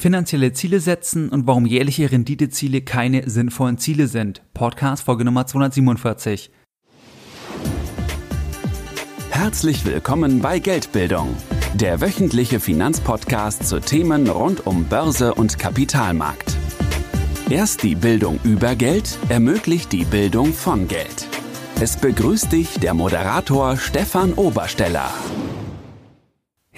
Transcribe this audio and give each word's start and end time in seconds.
Finanzielle 0.00 0.54
Ziele 0.54 0.80
setzen 0.80 1.28
und 1.28 1.46
warum 1.46 1.66
jährliche 1.66 2.10
Renditeziele 2.10 2.80
keine 2.80 3.28
sinnvollen 3.28 3.76
Ziele 3.76 4.06
sind. 4.06 4.40
Podcast 4.54 5.04
Folge 5.04 5.26
Nummer 5.26 5.46
247. 5.46 6.50
Herzlich 9.28 9.84
willkommen 9.84 10.40
bei 10.40 10.58
Geldbildung, 10.58 11.36
der 11.74 12.00
wöchentliche 12.00 12.60
Finanzpodcast 12.60 13.68
zu 13.68 13.78
Themen 13.78 14.26
rund 14.30 14.66
um 14.66 14.84
Börse 14.84 15.34
und 15.34 15.58
Kapitalmarkt. 15.58 16.56
Erst 17.50 17.82
die 17.82 17.94
Bildung 17.94 18.40
über 18.42 18.76
Geld 18.76 19.18
ermöglicht 19.28 19.92
die 19.92 20.06
Bildung 20.06 20.54
von 20.54 20.88
Geld. 20.88 21.28
Es 21.78 21.98
begrüßt 21.98 22.50
dich 22.50 22.80
der 22.80 22.94
Moderator 22.94 23.76
Stefan 23.76 24.32
Obersteller. 24.32 25.12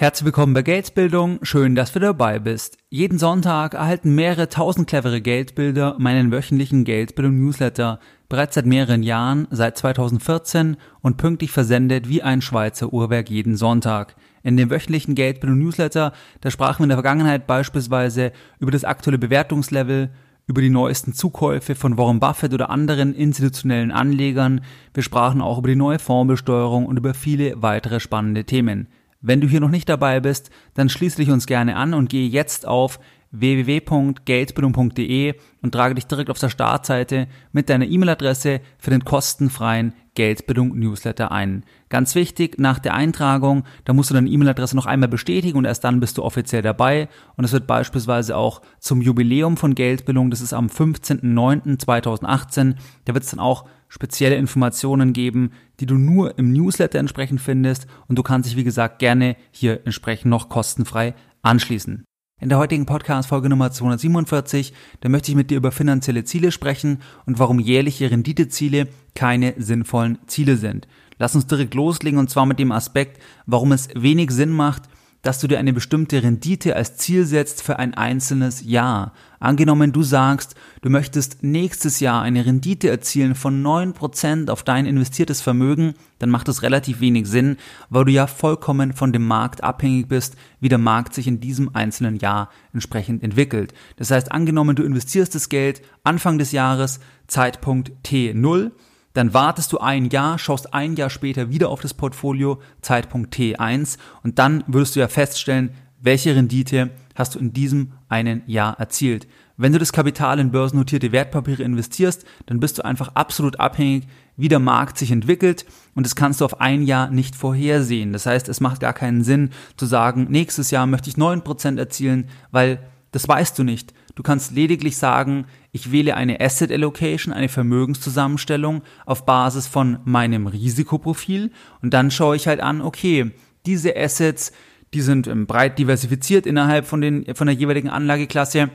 Herzlich 0.03 0.25
willkommen 0.25 0.53
bei 0.53 0.63
Geldbildung, 0.63 1.39
schön, 1.43 1.75
dass 1.75 1.93
du 1.93 1.99
dabei 2.01 2.37
bist. 2.37 2.77
Jeden 2.89 3.17
Sonntag 3.17 3.73
erhalten 3.73 4.13
mehrere 4.13 4.49
tausend 4.49 4.89
clevere 4.89 5.21
Geldbilder 5.21 5.95
meinen 5.97 6.29
wöchentlichen 6.29 6.83
Geldbildung-Newsletter, 6.83 8.01
bereits 8.27 8.55
seit 8.55 8.65
mehreren 8.65 9.01
Jahren, 9.01 9.47
seit 9.49 9.77
2014 9.77 10.75
und 10.99 11.15
pünktlich 11.15 11.51
versendet 11.51 12.09
wie 12.09 12.21
ein 12.21 12.41
Schweizer 12.41 12.91
Uhrwerk 12.91 13.29
jeden 13.29 13.55
Sonntag. 13.55 14.17
In 14.43 14.57
dem 14.57 14.69
wöchentlichen 14.69 15.15
Geldbildung-Newsletter, 15.15 16.11
da 16.41 16.51
sprachen 16.51 16.79
wir 16.79 16.83
in 16.83 16.89
der 16.89 16.97
Vergangenheit 16.97 17.47
beispielsweise 17.47 18.33
über 18.59 18.71
das 18.71 18.83
aktuelle 18.83 19.19
Bewertungslevel, 19.19 20.09
über 20.47 20.61
die 20.61 20.69
neuesten 20.69 21.13
Zukäufe 21.13 21.75
von 21.75 21.97
Warren 21.97 22.19
Buffett 22.19 22.53
oder 22.53 22.69
anderen 22.69 23.15
institutionellen 23.15 23.93
Anlegern. 23.93 24.65
Wir 24.93 25.01
sprachen 25.01 25.41
auch 25.41 25.59
über 25.59 25.69
die 25.69 25.77
neue 25.77 25.99
Fondsbesteuerung 25.99 26.87
und 26.87 26.97
über 26.97 27.13
viele 27.13 27.61
weitere 27.61 28.01
spannende 28.01 28.43
Themen. 28.43 28.89
Wenn 29.23 29.41
du 29.41 29.47
hier 29.47 29.61
noch 29.61 29.69
nicht 29.69 29.87
dabei 29.87 30.19
bist, 30.19 30.49
dann 30.73 30.89
schließe 30.89 31.15
dich 31.15 31.31
uns 31.31 31.45
gerne 31.45 31.77
an 31.77 31.93
und 31.93 32.09
gehe 32.09 32.27
jetzt 32.27 32.67
auf 32.67 32.99
www.geldbildung.de 33.31 35.35
und 35.61 35.71
trage 35.71 35.95
dich 35.95 36.05
direkt 36.05 36.29
auf 36.29 36.39
der 36.39 36.49
Startseite 36.49 37.29
mit 37.53 37.69
deiner 37.69 37.85
E-Mail-Adresse 37.85 38.59
für 38.77 38.89
den 38.91 39.05
kostenfreien 39.05 39.93
Geldbildung 40.13 40.77
Newsletter 40.77 41.31
ein. 41.31 41.63
Ganz 41.89 42.15
wichtig, 42.15 42.59
nach 42.59 42.79
der 42.79 42.93
Eintragung, 42.93 43.63
da 43.85 43.93
musst 43.93 44.09
du 44.09 44.13
deine 44.13 44.29
E-Mail-Adresse 44.29 44.75
noch 44.75 44.85
einmal 44.85 45.07
bestätigen 45.09 45.57
und 45.57 45.65
erst 45.65 45.85
dann 45.85 46.01
bist 46.01 46.19
du 46.19 46.23
offiziell 46.23 46.61
dabei. 46.61 47.07
Und 47.37 47.45
es 47.45 47.53
wird 47.53 47.65
beispielsweise 47.65 48.35
auch 48.35 48.61
zum 48.79 49.01
Jubiläum 49.01 49.55
von 49.57 49.73
Geldbildung, 49.73 50.31
das 50.31 50.41
ist 50.41 50.53
am 50.53 50.67
15.09.2018, 50.67 52.75
da 53.05 53.13
wird 53.13 53.23
es 53.23 53.29
dann 53.31 53.39
auch 53.39 53.65
spezielle 53.93 54.37
Informationen 54.37 55.13
geben, 55.13 55.51
die 55.79 55.85
du 55.85 55.99
nur 55.99 56.39
im 56.39 56.51
Newsletter 56.51 56.97
entsprechend 56.97 57.39
findest 57.39 57.85
und 58.07 58.17
du 58.17 58.23
kannst 58.23 58.49
dich, 58.49 58.57
wie 58.57 58.63
gesagt, 58.63 58.97
gerne 58.97 59.35
hier 59.51 59.81
entsprechend 59.85 60.31
noch 60.31 60.49
kostenfrei 60.49 61.13
anschließen. 61.43 62.03
In 62.41 62.49
der 62.49 62.57
heutigen 62.57 62.87
Podcast-Folge 62.87 63.49
Nummer 63.49 63.71
247, 63.71 64.73
da 65.01 65.09
möchte 65.09 65.29
ich 65.29 65.37
mit 65.37 65.51
dir 65.51 65.57
über 65.57 65.71
finanzielle 65.71 66.23
Ziele 66.23 66.51
sprechen 66.51 67.03
und 67.27 67.37
warum 67.37 67.59
jährliche 67.59 68.09
Renditeziele 68.09 68.87
keine 69.13 69.53
sinnvollen 69.57 70.17
Ziele 70.25 70.57
sind. 70.57 70.87
Lass 71.19 71.35
uns 71.35 71.45
direkt 71.45 71.75
loslegen 71.75 72.17
und 72.17 72.31
zwar 72.31 72.47
mit 72.47 72.57
dem 72.57 72.71
Aspekt, 72.71 73.21
warum 73.45 73.73
es 73.73 73.89
wenig 73.93 74.31
Sinn 74.31 74.49
macht, 74.49 74.89
dass 75.21 75.39
du 75.39 75.47
dir 75.47 75.59
eine 75.59 75.71
bestimmte 75.71 76.23
Rendite 76.23 76.75
als 76.75 76.97
Ziel 76.97 77.25
setzt 77.25 77.61
für 77.61 77.77
ein 77.77 77.93
einzelnes 77.93 78.63
Jahr. 78.63 79.13
Angenommen, 79.43 79.91
du 79.91 80.03
sagst, 80.03 80.55
du 80.83 80.89
möchtest 80.89 81.43
nächstes 81.43 81.99
Jahr 81.99 82.21
eine 82.21 82.45
Rendite 82.45 82.89
erzielen 82.89 83.35
von 83.35 83.61
9% 83.61 84.49
auf 84.49 84.63
dein 84.63 84.85
investiertes 84.85 85.41
Vermögen, 85.41 85.95
dann 86.19 86.29
macht 86.29 86.47
das 86.47 86.61
relativ 86.61 87.01
wenig 87.01 87.27
Sinn, 87.27 87.57
weil 87.89 88.05
du 88.05 88.13
ja 88.13 88.27
vollkommen 88.27 88.93
von 88.93 89.11
dem 89.11 89.27
Markt 89.27 89.61
abhängig 89.61 90.07
bist, 90.07 90.37
wie 90.61 90.69
der 90.69 90.77
Markt 90.77 91.13
sich 91.13 91.27
in 91.27 91.41
diesem 91.41 91.75
einzelnen 91.75 92.15
Jahr 92.15 92.51
entsprechend 92.71 93.21
entwickelt. 93.21 93.73
Das 93.97 94.11
heißt, 94.11 94.31
angenommen, 94.31 94.77
du 94.77 94.83
investierst 94.83 95.35
das 95.35 95.49
Geld 95.49 95.81
Anfang 96.05 96.37
des 96.37 96.53
Jahres, 96.53 97.01
Zeitpunkt 97.27 97.91
T0, 98.05 98.71
dann 99.11 99.33
wartest 99.33 99.73
du 99.73 99.79
ein 99.79 100.05
Jahr, 100.05 100.39
schaust 100.39 100.73
ein 100.73 100.95
Jahr 100.95 101.09
später 101.09 101.49
wieder 101.49 101.67
auf 101.67 101.81
das 101.81 101.93
Portfolio, 101.93 102.61
Zeitpunkt 102.81 103.35
T1 103.35 103.97
und 104.23 104.39
dann 104.39 104.63
würdest 104.67 104.95
du 104.95 105.01
ja 105.01 105.09
feststellen, 105.09 105.71
welche 106.03 106.35
Rendite 106.35 106.91
hast 107.15 107.33
du 107.33 107.39
in 107.39 107.53
diesem 107.53 107.93
einen 108.09 108.43
Jahr 108.45 108.79
erzielt. 108.79 109.27
Wenn 109.55 109.71
du 109.71 109.79
das 109.79 109.93
Kapital 109.93 110.39
in 110.39 110.51
börsennotierte 110.51 111.11
Wertpapiere 111.11 111.63
investierst, 111.63 112.25
dann 112.45 112.59
bist 112.59 112.77
du 112.77 112.85
einfach 112.85 113.15
absolut 113.15 113.59
abhängig, 113.59 114.07
wie 114.35 114.49
der 114.49 114.59
Markt 114.59 114.97
sich 114.97 115.11
entwickelt 115.11 115.65
und 115.95 116.05
das 116.05 116.15
kannst 116.15 116.41
du 116.41 116.45
auf 116.45 116.59
ein 116.59 116.83
Jahr 116.83 117.09
nicht 117.09 117.35
vorhersehen. 117.35 118.13
Das 118.13 118.25
heißt, 118.25 118.49
es 118.49 118.61
macht 118.61 118.81
gar 118.81 118.93
keinen 118.93 119.23
Sinn 119.23 119.51
zu 119.77 119.85
sagen, 119.85 120.27
nächstes 120.29 120.71
Jahr 120.71 120.87
möchte 120.87 121.09
ich 121.09 121.17
neun 121.17 121.43
Prozent 121.43 121.79
erzielen, 121.79 122.25
weil 122.51 122.79
das 123.11 123.27
weißt 123.27 123.57
du 123.57 123.63
nicht. 123.63 123.93
Du 124.15 124.23
kannst 124.23 124.51
lediglich 124.51 124.97
sagen, 124.97 125.45
ich 125.71 125.91
wähle 125.91 126.15
eine 126.15 126.41
Asset 126.41 126.71
Allocation, 126.71 127.33
eine 127.33 127.49
Vermögenszusammenstellung 127.49 128.81
auf 129.05 129.25
Basis 129.25 129.67
von 129.67 129.99
meinem 130.03 130.47
Risikoprofil 130.47 131.51
und 131.81 131.93
dann 131.93 132.11
schaue 132.11 132.35
ich 132.35 132.47
halt 132.47 132.59
an, 132.59 132.81
okay, 132.81 133.31
diese 133.65 133.95
Assets, 133.95 134.51
die 134.93 135.01
sind 135.01 135.27
ähm, 135.27 135.45
breit 135.45 135.79
diversifiziert 135.79 136.45
innerhalb 136.45 136.85
von, 136.85 137.01
den, 137.01 137.35
von 137.35 137.47
der 137.47 137.55
jeweiligen 137.55 137.89
Anlageklasse 137.89 138.69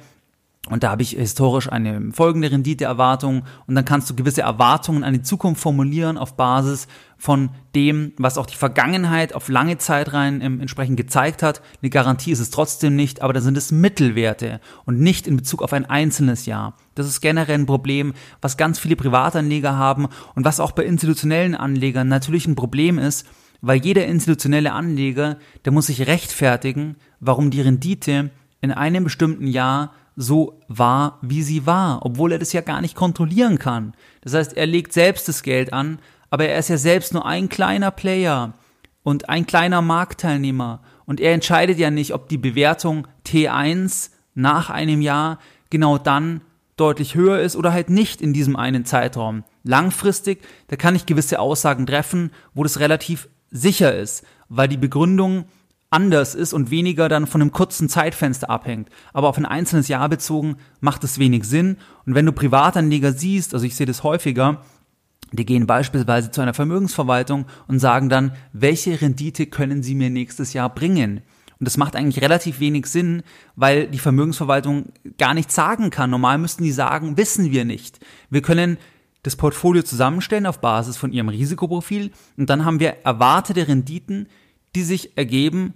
und 0.70 0.82
da 0.82 0.90
habe 0.90 1.02
ich 1.02 1.10
historisch 1.10 1.70
eine 1.70 2.12
folgende 2.12 2.50
Renditeerwartung 2.50 3.44
und 3.66 3.74
dann 3.74 3.86
kannst 3.86 4.10
du 4.10 4.14
gewisse 4.14 4.42
Erwartungen 4.42 5.02
an 5.02 5.14
die 5.14 5.22
Zukunft 5.22 5.62
formulieren 5.62 6.18
auf 6.18 6.36
Basis 6.36 6.88
von 7.16 7.50
dem, 7.74 8.12
was 8.18 8.36
auch 8.36 8.44
die 8.44 8.56
Vergangenheit 8.56 9.34
auf 9.34 9.48
lange 9.48 9.78
Zeit 9.78 10.12
rein 10.12 10.42
ähm, 10.42 10.60
entsprechend 10.60 10.98
gezeigt 10.98 11.42
hat. 11.42 11.62
Eine 11.80 11.90
Garantie 11.90 12.32
ist 12.32 12.40
es 12.40 12.50
trotzdem 12.50 12.96
nicht, 12.96 13.22
aber 13.22 13.32
da 13.32 13.40
sind 13.40 13.56
es 13.56 13.72
Mittelwerte 13.72 14.60
und 14.84 15.00
nicht 15.00 15.26
in 15.26 15.36
Bezug 15.36 15.62
auf 15.62 15.72
ein 15.72 15.86
einzelnes 15.86 16.44
Jahr. 16.44 16.74
Das 16.94 17.06
ist 17.06 17.22
generell 17.22 17.54
ein 17.54 17.66
Problem, 17.66 18.12
was 18.42 18.58
ganz 18.58 18.78
viele 18.78 18.96
Privatanleger 18.96 19.76
haben 19.76 20.08
und 20.34 20.44
was 20.44 20.60
auch 20.60 20.72
bei 20.72 20.84
institutionellen 20.84 21.54
Anlegern 21.54 22.08
natürlich 22.08 22.46
ein 22.46 22.56
Problem 22.56 22.98
ist, 22.98 23.26
weil 23.60 23.84
jeder 23.84 24.06
institutionelle 24.06 24.72
Anleger, 24.72 25.38
der 25.64 25.72
muss 25.72 25.86
sich 25.86 26.06
rechtfertigen, 26.06 26.96
warum 27.20 27.50
die 27.50 27.60
Rendite 27.60 28.30
in 28.60 28.72
einem 28.72 29.04
bestimmten 29.04 29.46
Jahr 29.46 29.92
so 30.16 30.60
war, 30.66 31.18
wie 31.22 31.42
sie 31.42 31.64
war, 31.66 32.04
obwohl 32.04 32.32
er 32.32 32.38
das 32.38 32.52
ja 32.52 32.60
gar 32.60 32.80
nicht 32.80 32.96
kontrollieren 32.96 33.58
kann. 33.58 33.94
Das 34.20 34.34
heißt, 34.34 34.56
er 34.56 34.66
legt 34.66 34.92
selbst 34.92 35.28
das 35.28 35.42
Geld 35.42 35.72
an, 35.72 36.00
aber 36.30 36.46
er 36.46 36.58
ist 36.58 36.68
ja 36.68 36.76
selbst 36.76 37.14
nur 37.14 37.24
ein 37.24 37.48
kleiner 37.48 37.90
Player 37.90 38.54
und 39.02 39.28
ein 39.28 39.46
kleiner 39.46 39.80
Marktteilnehmer 39.80 40.82
und 41.06 41.20
er 41.20 41.32
entscheidet 41.32 41.78
ja 41.78 41.90
nicht, 41.90 42.12
ob 42.14 42.28
die 42.28 42.36
Bewertung 42.36 43.06
T1 43.24 44.10
nach 44.34 44.70
einem 44.70 45.00
Jahr 45.00 45.38
genau 45.70 45.98
dann 45.98 46.42
deutlich 46.76 47.14
höher 47.14 47.40
ist 47.40 47.56
oder 47.56 47.72
halt 47.72 47.90
nicht 47.90 48.20
in 48.20 48.32
diesem 48.32 48.56
einen 48.56 48.84
Zeitraum. 48.84 49.44
Langfristig, 49.62 50.42
da 50.68 50.76
kann 50.76 50.94
ich 50.94 51.06
gewisse 51.06 51.40
Aussagen 51.40 51.86
treffen, 51.86 52.30
wo 52.54 52.62
das 52.62 52.80
relativ 52.80 53.28
sicher 53.50 53.94
ist, 53.94 54.24
weil 54.48 54.68
die 54.68 54.76
Begründung 54.76 55.44
anders 55.90 56.34
ist 56.34 56.52
und 56.52 56.70
weniger 56.70 57.08
dann 57.08 57.26
von 57.26 57.40
einem 57.40 57.52
kurzen 57.52 57.88
Zeitfenster 57.88 58.50
abhängt. 58.50 58.88
Aber 59.12 59.28
auf 59.28 59.38
ein 59.38 59.46
einzelnes 59.46 59.88
Jahr 59.88 60.08
bezogen 60.08 60.56
macht 60.80 61.02
es 61.04 61.18
wenig 61.18 61.44
Sinn. 61.44 61.78
Und 62.04 62.14
wenn 62.14 62.26
du 62.26 62.32
Privatanleger 62.32 63.12
siehst, 63.12 63.54
also 63.54 63.64
ich 63.64 63.74
sehe 63.74 63.86
das 63.86 64.02
häufiger, 64.02 64.62
die 65.32 65.46
gehen 65.46 65.66
beispielsweise 65.66 66.30
zu 66.30 66.40
einer 66.40 66.54
Vermögensverwaltung 66.54 67.46
und 67.66 67.78
sagen 67.78 68.08
dann, 68.08 68.32
welche 68.52 69.00
Rendite 69.00 69.46
können 69.46 69.82
sie 69.82 69.94
mir 69.94 70.10
nächstes 70.10 70.52
Jahr 70.52 70.74
bringen? 70.74 71.22
Und 71.58 71.66
das 71.66 71.76
macht 71.76 71.96
eigentlich 71.96 72.22
relativ 72.22 72.60
wenig 72.60 72.86
Sinn, 72.86 73.22
weil 73.56 73.88
die 73.88 73.98
Vermögensverwaltung 73.98 74.92
gar 75.18 75.34
nichts 75.34 75.54
sagen 75.54 75.90
kann. 75.90 76.10
Normal 76.10 76.38
müssten 76.38 76.62
die 76.62 76.70
sagen, 76.70 77.16
wissen 77.16 77.50
wir 77.50 77.64
nicht. 77.64 77.98
Wir 78.30 78.42
können 78.42 78.78
das 79.22 79.36
Portfolio 79.36 79.82
zusammenstellen 79.82 80.46
auf 80.46 80.60
Basis 80.60 80.96
von 80.96 81.12
ihrem 81.12 81.28
Risikoprofil 81.28 82.12
und 82.36 82.48
dann 82.48 82.64
haben 82.64 82.80
wir 82.80 82.98
erwartete 83.04 83.68
Renditen, 83.68 84.28
die 84.74 84.82
sich 84.82 85.16
ergeben 85.16 85.74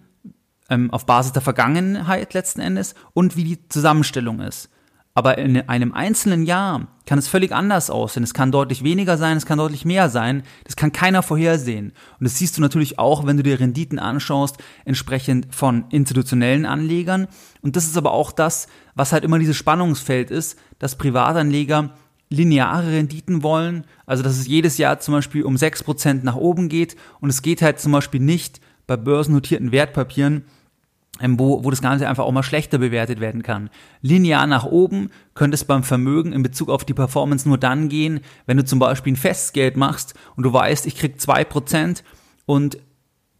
ähm, 0.71 0.91
auf 0.91 1.07
Basis 1.07 1.33
der 1.33 1.43
Vergangenheit 1.43 2.35
letzten 2.35 2.61
Endes 2.61 2.95
und 3.15 3.37
wie 3.37 3.45
die 3.45 3.69
Zusammenstellung 3.69 4.41
ist. 4.41 4.69
Aber 5.15 5.37
in 5.37 5.69
einem 5.69 5.93
einzelnen 5.93 6.47
Jahr 6.47 6.89
kann 7.05 7.19
es 7.19 7.29
völlig 7.29 7.53
anders 7.53 7.91
aussehen. 7.91 8.23
Es 8.23 8.33
kann 8.33 8.50
deutlich 8.50 8.83
weniger 8.83 9.19
sein, 9.19 9.37
es 9.37 9.45
kann 9.45 9.59
deutlich 9.59 9.85
mehr 9.85 10.09
sein. 10.09 10.43
Das 10.65 10.75
kann 10.75 10.91
keiner 10.91 11.23
vorhersehen. 11.23 11.93
Und 12.19 12.25
das 12.25 12.38
siehst 12.38 12.56
du 12.56 12.62
natürlich 12.62 12.99
auch, 12.99 13.27
wenn 13.27 13.37
du 13.37 13.43
dir 13.43 13.61
Renditen 13.61 13.99
anschaust, 13.99 14.56
entsprechend 14.87 15.55
von 15.55 15.85
institutionellen 15.91 16.65
Anlegern. 16.65 17.29
Und 17.61 17.77
das 17.77 17.85
ist 17.85 17.99
aber 17.99 18.12
auch 18.12 18.33
das, 18.33 18.69
was 18.95 19.12
halt 19.12 19.25
immer 19.25 19.38
dieses 19.38 19.56
Spannungsfeld 19.56 20.31
ist, 20.31 20.59
dass 20.79 20.97
Privatanleger 20.97 21.91
lineare 22.32 22.90
Renditen 22.90 23.43
wollen. 23.43 23.84
Also, 24.06 24.23
dass 24.23 24.38
es 24.38 24.46
jedes 24.46 24.79
Jahr 24.79 24.99
zum 25.00 25.14
Beispiel 25.14 25.44
um 25.44 25.56
6% 25.56 26.20
nach 26.23 26.37
oben 26.37 26.69
geht. 26.69 26.96
Und 27.20 27.31
es 27.31 27.43
geht 27.43 27.62
halt 27.62 27.79
zum 27.79 27.93
Beispiel 27.93 28.20
nicht 28.20 28.61
bei 28.87 28.96
börsennotierten 28.96 29.73
Wertpapieren, 29.73 30.44
ähm, 31.20 31.38
wo, 31.38 31.62
wo 31.62 31.70
das 31.70 31.82
Ganze 31.82 32.08
einfach 32.08 32.25
auch 32.25 32.32
mal 32.32 32.43
schlechter 32.43 32.79
bewertet 32.79 33.20
werden 33.20 33.43
kann. 33.43 33.70
Linear 34.00 34.46
nach 34.46 34.64
oben 34.64 35.11
könnte 35.34 35.55
es 35.55 35.64
beim 35.64 35.84
Vermögen 35.84 36.32
in 36.32 36.43
Bezug 36.43 36.69
auf 36.69 36.84
die 36.84 36.94
Performance 36.94 37.46
nur 37.46 37.58
dann 37.58 37.88
gehen, 37.88 38.20
wenn 38.46 38.56
du 38.56 38.64
zum 38.64 38.78
Beispiel 38.78 39.12
ein 39.12 39.17
Festgeld 39.17 39.76
machst 39.76 40.14
und 40.37 40.44
du 40.44 40.52
weißt, 40.52 40.87
ich 40.87 40.96
krieg 40.96 41.20
zwei 41.20 41.44
Prozent 41.44 42.02
und 42.46 42.78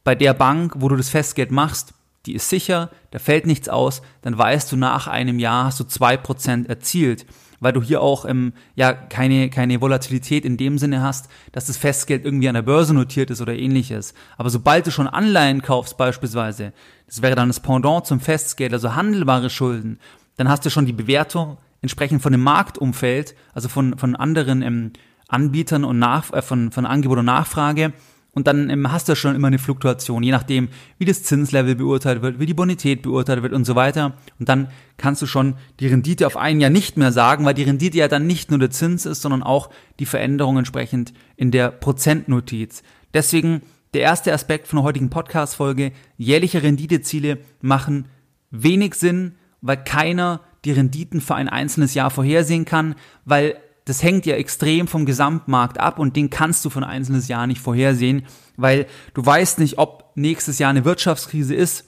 bei 0.05 0.15
der 0.15 0.35
Bank, 0.35 0.75
wo 0.79 0.89
du 0.89 0.97
das 0.97 1.09
Festgeld 1.09 1.51
machst, 1.51 1.95
die 2.27 2.35
ist 2.35 2.49
sicher, 2.49 2.91
da 3.11 3.19
fällt 3.19 3.47
nichts 3.47 3.69
aus, 3.69 4.03
dann 4.21 4.37
weißt 4.39 4.71
du, 4.71 4.77
nach 4.77 5.07
einem 5.09 5.39
Jahr 5.39 5.65
hast 5.65 5.81
du 5.81 5.85
zwei 5.85 6.17
Prozent 6.17 6.69
erzielt, 6.69 7.27
weil 7.63 7.73
du 7.73 7.81
hier 7.81 8.03
auch 8.03 8.25
ähm, 8.25 8.53
ja 8.75 8.93
keine, 8.93 9.49
keine 9.49 9.81
Volatilität 9.81 10.45
in 10.45 10.57
dem 10.57 10.79
Sinne 10.79 11.01
hast, 11.01 11.29
dass 11.53 11.67
das 11.67 11.77
Festgeld 11.77 12.25
irgendwie 12.25 12.49
an 12.49 12.55
der 12.55 12.63
Börse 12.63 12.93
notiert 12.93 13.31
ist 13.31 13.41
oder 13.41 13.55
ähnliches. 13.55 14.15
Aber 14.37 14.51
sobald 14.51 14.87
du 14.87 14.91
schon 14.91 15.07
Anleihen 15.07 15.63
kaufst 15.63 15.97
beispielsweise, 15.97 16.73
das 17.07 17.23
wäre 17.23 17.37
dann 17.37 17.49
das 17.49 17.61
Pendant 17.61 18.05
zum 18.05 18.21
Festgeld, 18.21 18.73
also 18.73 18.95
handelbare 18.95 19.49
Schulden, 19.49 19.99
dann 20.37 20.49
hast 20.49 20.67
du 20.67 20.71
schon 20.71 20.87
die 20.87 20.93
Bewertung 20.93 21.59
entsprechend 21.83 22.21
von 22.21 22.33
dem 22.33 22.43
Marktumfeld, 22.43 23.35
also 23.55 23.69
von, 23.69 23.97
von 23.97 24.17
anderen 24.17 24.63
ähm, 24.63 24.93
Anbietern 25.29 25.85
und 25.85 25.99
nach, 25.99 26.33
äh, 26.33 26.43
von, 26.43 26.73
von 26.73 26.85
Angebot 26.85 27.19
und 27.19 27.27
Nachfrage 27.27 27.93
und 28.35 28.47
dann 28.47 28.71
ähm, 28.71 28.91
hast 28.91 29.09
du 29.09 29.15
schon 29.15 29.35
immer 29.35 29.49
eine 29.49 29.59
Fluktuation, 29.59 30.23
je 30.23 30.31
nachdem, 30.31 30.69
wie 30.99 31.05
das 31.05 31.23
Zinslevel 31.23 31.75
beurteilt 31.75 32.23
wird, 32.23 32.41
wie 32.41 32.47
die 32.47 32.55
Bonität 32.55 33.03
beurteilt 33.03 33.43
wird 33.43 33.53
und 33.53 33.67
so 33.67 33.75
weiter. 33.75 34.15
Und 34.39 34.49
dann 34.49 34.69
kannst 34.97 35.21
du 35.21 35.27
schon 35.27 35.57
die 35.81 35.87
Rendite 35.87 36.27
auf 36.27 36.37
ein 36.37 36.61
Jahr 36.61 36.71
nicht 36.71 36.97
mehr 36.97 37.13
sagen, 37.13 37.45
weil 37.45 37.55
die 37.55 37.63
Rendite 37.63 37.99
ja 37.99 38.09
dann 38.09 38.27
nicht 38.27 38.51
nur 38.51 38.59
der 38.59 38.71
Zins 38.71 39.05
ist, 39.05 39.21
sondern 39.21 39.43
auch 39.43 39.71
die 39.99 40.07
Veränderung 40.07 40.57
entsprechend 40.57 41.13
in 41.37 41.51
der 41.51 41.71
Prozentnotiz. 41.71 42.83
Deswegen 43.13 43.63
der 43.93 44.01
erste 44.01 44.33
Aspekt 44.33 44.67
von 44.67 44.79
der 44.79 44.85
heutigen 44.85 45.11
Podcast-Folge, 45.11 45.93
jährliche 46.17 46.63
Renditeziele 46.63 47.39
machen 47.61 48.07
wenig 48.51 48.95
Sinn, 48.95 49.35
weil 49.61 49.85
keiner 49.85 50.41
die 50.65 50.73
Renditen 50.73 51.21
für 51.21 51.35
ein 51.35 51.51
einzelnes 51.51 51.93
Jahr 51.93 52.11
vorhersehen 52.11 52.65
kann, 52.65 52.95
weil 53.27 53.57
das 53.85 54.03
hängt 54.03 54.27
ja 54.27 54.37
extrem 54.37 54.87
vom 54.87 55.07
Gesamtmarkt 55.07 55.81
ab 55.81 55.99
und 55.99 56.17
den 56.17 56.31
kannst 56.31 56.65
du 56.65 56.71
von 56.71 56.85
einzelnes 56.85 57.29
Jahr 57.29 57.47
nicht 57.47 57.61
vorhersehen, 57.61 58.25
weil 58.57 58.87
du 59.15 59.25
weißt 59.25 59.59
nicht, 59.59 59.79
ob 59.79 60.13
nächstes 60.15 60.59
Jahr 60.59 60.71
eine 60.71 60.85
Wirtschaftskrise 60.85 61.55
ist 61.55 61.87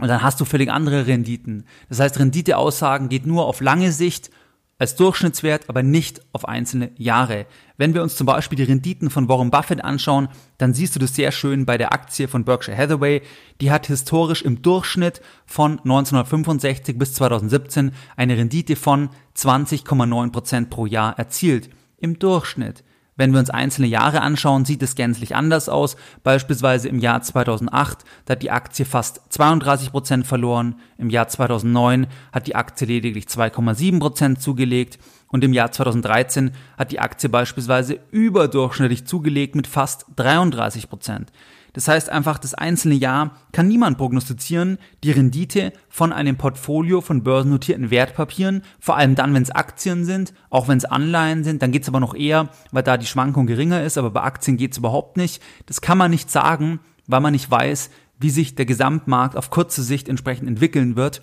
und 0.00 0.08
dann 0.08 0.22
hast 0.22 0.40
du 0.40 0.44
völlig 0.44 0.70
andere 0.70 1.06
Renditen. 1.06 1.66
Das 1.88 2.00
heißt, 2.00 2.18
Renditeaussagen 2.18 3.08
geht 3.08 3.26
nur 3.26 3.46
auf 3.46 3.60
lange 3.60 3.92
Sicht 3.92 4.30
als 4.78 4.96
Durchschnittswert, 4.96 5.68
aber 5.68 5.82
nicht 5.82 6.20
auf 6.32 6.48
einzelne 6.48 6.90
Jahre. 6.96 7.46
Wenn 7.76 7.94
wir 7.94 8.02
uns 8.02 8.16
zum 8.16 8.26
Beispiel 8.26 8.56
die 8.56 8.64
Renditen 8.64 9.10
von 9.10 9.28
Warren 9.28 9.50
Buffett 9.50 9.84
anschauen, 9.84 10.28
dann 10.58 10.74
siehst 10.74 10.94
du 10.94 11.00
das 11.00 11.14
sehr 11.14 11.32
schön 11.32 11.64
bei 11.64 11.78
der 11.78 11.92
Aktie 11.92 12.28
von 12.28 12.44
Berkshire 12.44 12.76
Hathaway. 12.76 13.22
Die 13.60 13.70
hat 13.70 13.86
historisch 13.86 14.42
im 14.42 14.62
Durchschnitt 14.62 15.20
von 15.46 15.78
1965 15.80 16.98
bis 16.98 17.14
2017 17.14 17.92
eine 18.16 18.36
Rendite 18.36 18.76
von 18.76 19.10
20,9 19.36 20.32
Prozent 20.32 20.70
pro 20.70 20.86
Jahr 20.86 21.18
erzielt. 21.18 21.70
Im 21.98 22.18
Durchschnitt. 22.18 22.84
Wenn 23.16 23.32
wir 23.32 23.38
uns 23.38 23.50
einzelne 23.50 23.86
Jahre 23.86 24.22
anschauen, 24.22 24.64
sieht 24.64 24.82
es 24.82 24.96
gänzlich 24.96 25.36
anders 25.36 25.68
aus. 25.68 25.96
Beispielsweise 26.24 26.88
im 26.88 26.98
Jahr 26.98 27.22
2008, 27.22 28.04
da 28.24 28.32
hat 28.32 28.42
die 28.42 28.50
Aktie 28.50 28.84
fast 28.84 29.20
32 29.28 29.92
Prozent 29.92 30.26
verloren. 30.26 30.76
Im 30.98 31.10
Jahr 31.10 31.28
2009 31.28 32.08
hat 32.32 32.46
die 32.48 32.56
Aktie 32.56 32.86
lediglich 32.86 33.26
2,7 33.26 34.00
Prozent 34.00 34.40
zugelegt. 34.40 34.98
Und 35.28 35.44
im 35.44 35.52
Jahr 35.52 35.70
2013 35.70 36.52
hat 36.76 36.92
die 36.92 37.00
Aktie 37.00 37.28
beispielsweise 37.28 37.98
überdurchschnittlich 38.10 39.04
zugelegt 39.06 39.54
mit 39.54 39.66
fast 39.66 40.06
33 40.16 40.88
Prozent. 40.88 41.30
Das 41.74 41.88
heißt 41.88 42.08
einfach, 42.08 42.38
das 42.38 42.54
einzelne 42.54 42.94
Jahr 42.94 43.32
kann 43.52 43.68
niemand 43.68 43.98
prognostizieren. 43.98 44.78
Die 45.02 45.10
Rendite 45.10 45.72
von 45.88 46.12
einem 46.12 46.36
Portfolio 46.36 47.00
von 47.00 47.22
börsennotierten 47.22 47.90
Wertpapieren, 47.90 48.62
vor 48.80 48.96
allem 48.96 49.16
dann, 49.16 49.34
wenn 49.34 49.42
es 49.42 49.50
Aktien 49.50 50.04
sind, 50.04 50.32
auch 50.50 50.68
wenn 50.68 50.78
es 50.78 50.84
Anleihen 50.84 51.44
sind, 51.44 51.60
dann 51.60 51.72
geht 51.72 51.82
es 51.82 51.88
aber 51.88 52.00
noch 52.00 52.14
eher, 52.14 52.48
weil 52.70 52.84
da 52.84 52.96
die 52.96 53.06
Schwankung 53.06 53.46
geringer 53.46 53.82
ist, 53.82 53.98
aber 53.98 54.10
bei 54.10 54.22
Aktien 54.22 54.56
geht 54.56 54.72
es 54.72 54.78
überhaupt 54.78 55.16
nicht. 55.16 55.42
Das 55.66 55.80
kann 55.80 55.98
man 55.98 56.12
nicht 56.12 56.30
sagen, 56.30 56.78
weil 57.08 57.20
man 57.20 57.32
nicht 57.32 57.50
weiß, 57.50 57.90
wie 58.20 58.30
sich 58.30 58.54
der 58.54 58.66
Gesamtmarkt 58.66 59.36
auf 59.36 59.50
kurze 59.50 59.82
Sicht 59.82 60.08
entsprechend 60.08 60.48
entwickeln 60.48 60.94
wird. 60.94 61.22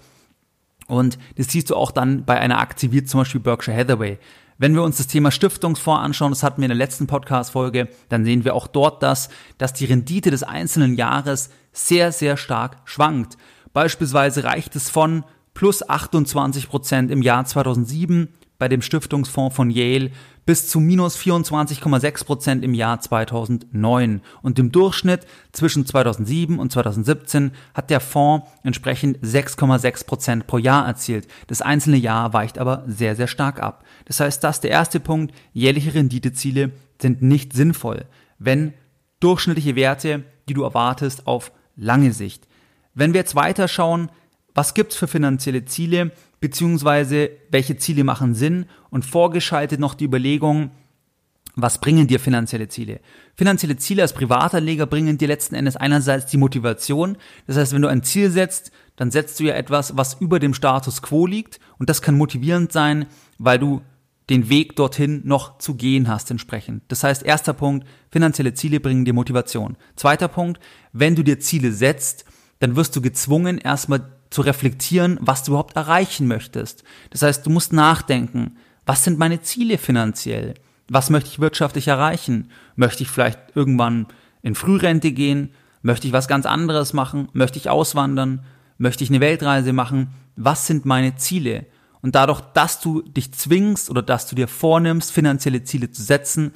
Und 0.88 1.18
das 1.38 1.48
siehst 1.48 1.70
du 1.70 1.78
auch 1.78 1.92
dann 1.92 2.26
bei 2.26 2.38
einer 2.38 2.60
Aktie 2.60 2.92
wie 2.92 3.06
zum 3.06 3.22
Beispiel 3.22 3.40
Berkshire 3.40 3.78
Hathaway. 3.78 4.20
Wenn 4.62 4.76
wir 4.76 4.84
uns 4.84 4.98
das 4.98 5.08
Thema 5.08 5.32
Stiftungsfonds 5.32 6.04
anschauen, 6.04 6.32
das 6.32 6.44
hatten 6.44 6.62
wir 6.62 6.68
in 6.68 6.70
der 6.70 6.78
letzten 6.78 7.08
Podcast-Folge, 7.08 7.88
dann 8.10 8.26
sehen 8.26 8.46
wir 8.46 8.54
auch 8.54 8.68
dort 8.68 9.02
das, 9.02 9.30
dass 9.58 9.74
die 9.74 9.86
Rendite 9.86 10.30
des 10.30 10.44
einzelnen 10.44 10.94
Jahres 10.94 11.50
sehr, 11.74 12.12
sehr 12.12 12.38
stark 12.38 12.78
schwankt. 12.86 13.40
Beispielsweise 13.74 14.44
reicht 14.44 14.76
es 14.76 14.92
von 14.92 15.24
plus 15.56 15.90
28 15.90 16.70
Prozent 16.70 17.10
im 17.10 17.24
Jahr 17.24 17.44
2007 17.44 18.28
bei 18.60 18.68
dem 18.68 18.84
Stiftungsfonds 18.84 19.56
von 19.56 19.72
Yale 19.72 20.12
bis 20.46 20.68
zu 20.68 20.80
minus 20.80 21.18
24,6 21.18 22.26
Prozent 22.26 22.64
im 22.64 22.74
Jahr 22.74 23.00
2009. 23.00 24.22
Und 24.42 24.60
im 24.60 24.72
Durchschnitt 24.72 25.26
zwischen 25.52 25.86
2007 25.86 26.60
und 26.60 26.72
2017 26.72 27.52
hat 27.74 27.90
der 27.90 28.00
Fonds 28.00 28.48
entsprechend 28.64 29.20
6,6 29.20 30.06
Prozent 30.06 30.48
pro 30.48 30.58
Jahr 30.58 30.88
erzielt. 30.88 31.28
Das 31.48 31.62
einzelne 31.62 31.98
Jahr 31.98 32.34
weicht 32.34 32.58
aber 32.58 32.84
sehr, 32.88 33.16
sehr 33.16 33.28
stark 33.28 33.62
ab. 33.62 33.84
Das 34.06 34.20
heißt, 34.20 34.44
das 34.44 34.58
ist 34.58 34.64
der 34.64 34.72
erste 34.72 35.00
Punkt. 35.00 35.34
Jährliche 35.54 35.94
Renditeziele 35.94 36.72
sind 37.02 37.22
nicht 37.22 37.54
sinnvoll, 37.54 38.06
wenn 38.40 38.74
durchschnittliche 39.20 39.76
Werte, 39.76 40.24
die 40.50 40.54
du 40.54 40.64
erwartest, 40.64 41.28
auf 41.28 41.52
lange 41.76 42.14
Sicht. 42.14 42.48
Wenn 42.94 43.14
wir 43.14 43.22
jetzt 43.22 43.36
weiter 43.36 43.68
schauen, 43.68 44.10
was 44.54 44.74
gibt's 44.74 44.96
für 44.96 45.08
finanzielle 45.08 45.66
Ziele, 45.66 46.12
beziehungsweise 46.42 47.30
welche 47.50 47.78
Ziele 47.78 48.04
machen 48.04 48.34
Sinn 48.34 48.66
und 48.90 49.06
vorgeschaltet 49.06 49.80
noch 49.80 49.94
die 49.94 50.06
Überlegung, 50.06 50.72
was 51.56 51.80
bringen 51.80 52.08
dir 52.08 52.20
finanzielle 52.20 52.68
Ziele? 52.68 53.00
Finanzielle 53.36 53.78
Ziele 53.78 54.02
als 54.02 54.14
Privatanleger 54.14 54.86
bringen 54.86 55.18
dir 55.18 55.28
letzten 55.28 55.56
Endes 55.56 55.76
einerseits 55.76 56.32
die 56.32 56.38
Motivation. 56.38 57.18
Das 57.46 57.58
heißt, 57.58 57.74
wenn 57.74 57.82
du 57.82 57.90
ein 57.90 58.04
Ziel 58.04 58.30
setzt, 58.32 58.72
dann 58.96 59.12
setzt 59.12 59.40
du 59.40 59.44
ja 59.46 59.54
etwas, 59.54 59.98
was 59.98 60.16
über 60.20 60.40
dem 60.40 60.54
Status 60.54 61.02
quo 61.02 61.26
liegt 61.26 61.60
und 61.78 61.90
das 61.90 62.02
kann 62.02 62.18
motivierend 62.18 62.72
sein, 62.72 63.06
weil 63.38 63.60
du 63.60 63.82
den 64.30 64.50
Weg 64.50 64.78
dorthin 64.78 65.22
noch 65.26 65.58
zu 65.58 65.76
gehen 65.76 66.08
hast 66.08 66.32
entsprechend. 66.32 66.84
Das 66.88 67.04
heißt, 67.04 67.24
erster 67.24 67.54
Punkt, 67.54 67.86
finanzielle 68.10 68.54
Ziele 68.54 68.80
bringen 68.80 69.04
dir 69.04 69.14
Motivation. 69.14 69.76
Zweiter 69.96 70.30
Punkt, 70.30 70.62
wenn 70.94 71.16
du 71.16 71.24
dir 71.24 71.40
Ziele 71.40 71.74
setzt, 71.74 72.26
dann 72.60 72.76
wirst 72.76 72.96
du 72.96 73.02
gezwungen, 73.02 73.58
erstmal 73.58 74.21
zu 74.32 74.42
reflektieren, 74.42 75.20
was 75.22 75.44
du 75.44 75.52
überhaupt 75.52 75.76
erreichen 75.76 76.26
möchtest. 76.26 76.84
Das 77.12 77.22
heißt, 77.22 77.46
du 77.46 77.52
musst 77.52 77.74
nachdenken, 77.74 78.58
was 78.86 79.04
sind 79.04 79.20
meine 79.20 79.42
Ziele 79.42 79.78
finanziell? 79.78 80.56
Was 80.90 81.10
möchte 81.10 81.30
ich 81.30 81.40
wirtschaftlich 81.40 81.88
erreichen? 81.88 82.50
Möchte 82.76 83.04
ich 83.04 83.10
vielleicht 83.10 83.40
irgendwann 83.54 84.08
in 84.42 84.56
Frührente 84.56 85.12
gehen? 85.12 85.52
Möchte 85.84 86.08
ich 86.08 86.14
was 86.14 86.28
ganz 86.28 86.46
anderes 86.46 86.94
machen? 86.94 87.28
Möchte 87.34 87.60
ich 87.60 87.70
auswandern? 87.70 88.44
Möchte 88.78 89.04
ich 89.04 89.10
eine 89.10 89.20
Weltreise 89.20 89.74
machen? 89.74 90.14
Was 90.36 90.66
sind 90.66 90.86
meine 90.86 91.16
Ziele? 91.18 91.68
Und 92.02 92.16
dadurch, 92.16 92.42
dass 92.42 92.80
du 92.80 93.02
dich 93.02 93.34
zwingst 93.34 93.90
oder 93.90 94.02
dass 94.02 94.28
du 94.28 94.36
dir 94.36 94.48
vornimmst, 94.48 95.12
finanzielle 95.12 95.64
Ziele 95.64 95.92
zu 95.92 96.02
setzen, 96.02 96.54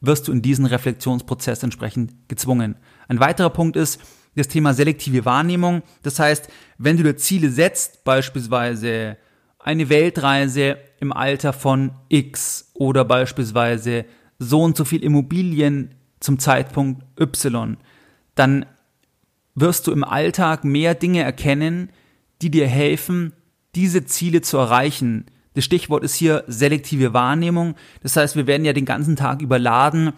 wirst 0.00 0.26
du 0.26 0.32
in 0.32 0.42
diesen 0.42 0.66
Reflexionsprozess 0.66 1.62
entsprechend 1.62 2.28
gezwungen. 2.28 2.76
Ein 3.08 3.20
weiterer 3.20 3.50
Punkt 3.50 3.76
ist, 3.76 4.00
das 4.36 4.48
Thema 4.48 4.74
selektive 4.74 5.24
Wahrnehmung. 5.24 5.82
Das 6.02 6.18
heißt, 6.18 6.48
wenn 6.78 6.96
du 6.96 7.02
dir 7.02 7.16
Ziele 7.16 7.50
setzt, 7.50 8.04
beispielsweise 8.04 9.16
eine 9.58 9.88
Weltreise 9.88 10.78
im 11.00 11.12
Alter 11.12 11.52
von 11.52 11.92
X 12.08 12.70
oder 12.74 13.04
beispielsweise 13.04 14.04
so 14.38 14.62
und 14.62 14.76
so 14.76 14.84
viel 14.84 15.02
Immobilien 15.02 15.94
zum 16.20 16.38
Zeitpunkt 16.38 17.04
Y, 17.20 17.76
dann 18.34 18.66
wirst 19.54 19.86
du 19.86 19.92
im 19.92 20.04
Alltag 20.04 20.64
mehr 20.64 20.94
Dinge 20.94 21.22
erkennen, 21.22 21.90
die 22.40 22.50
dir 22.50 22.66
helfen, 22.66 23.32
diese 23.74 24.04
Ziele 24.04 24.40
zu 24.40 24.56
erreichen. 24.56 25.26
Das 25.54 25.64
Stichwort 25.64 26.04
ist 26.04 26.14
hier 26.14 26.44
selektive 26.46 27.12
Wahrnehmung. 27.12 27.74
Das 28.02 28.16
heißt, 28.16 28.36
wir 28.36 28.46
werden 28.46 28.64
ja 28.64 28.72
den 28.72 28.84
ganzen 28.84 29.16
Tag 29.16 29.42
überladen 29.42 30.12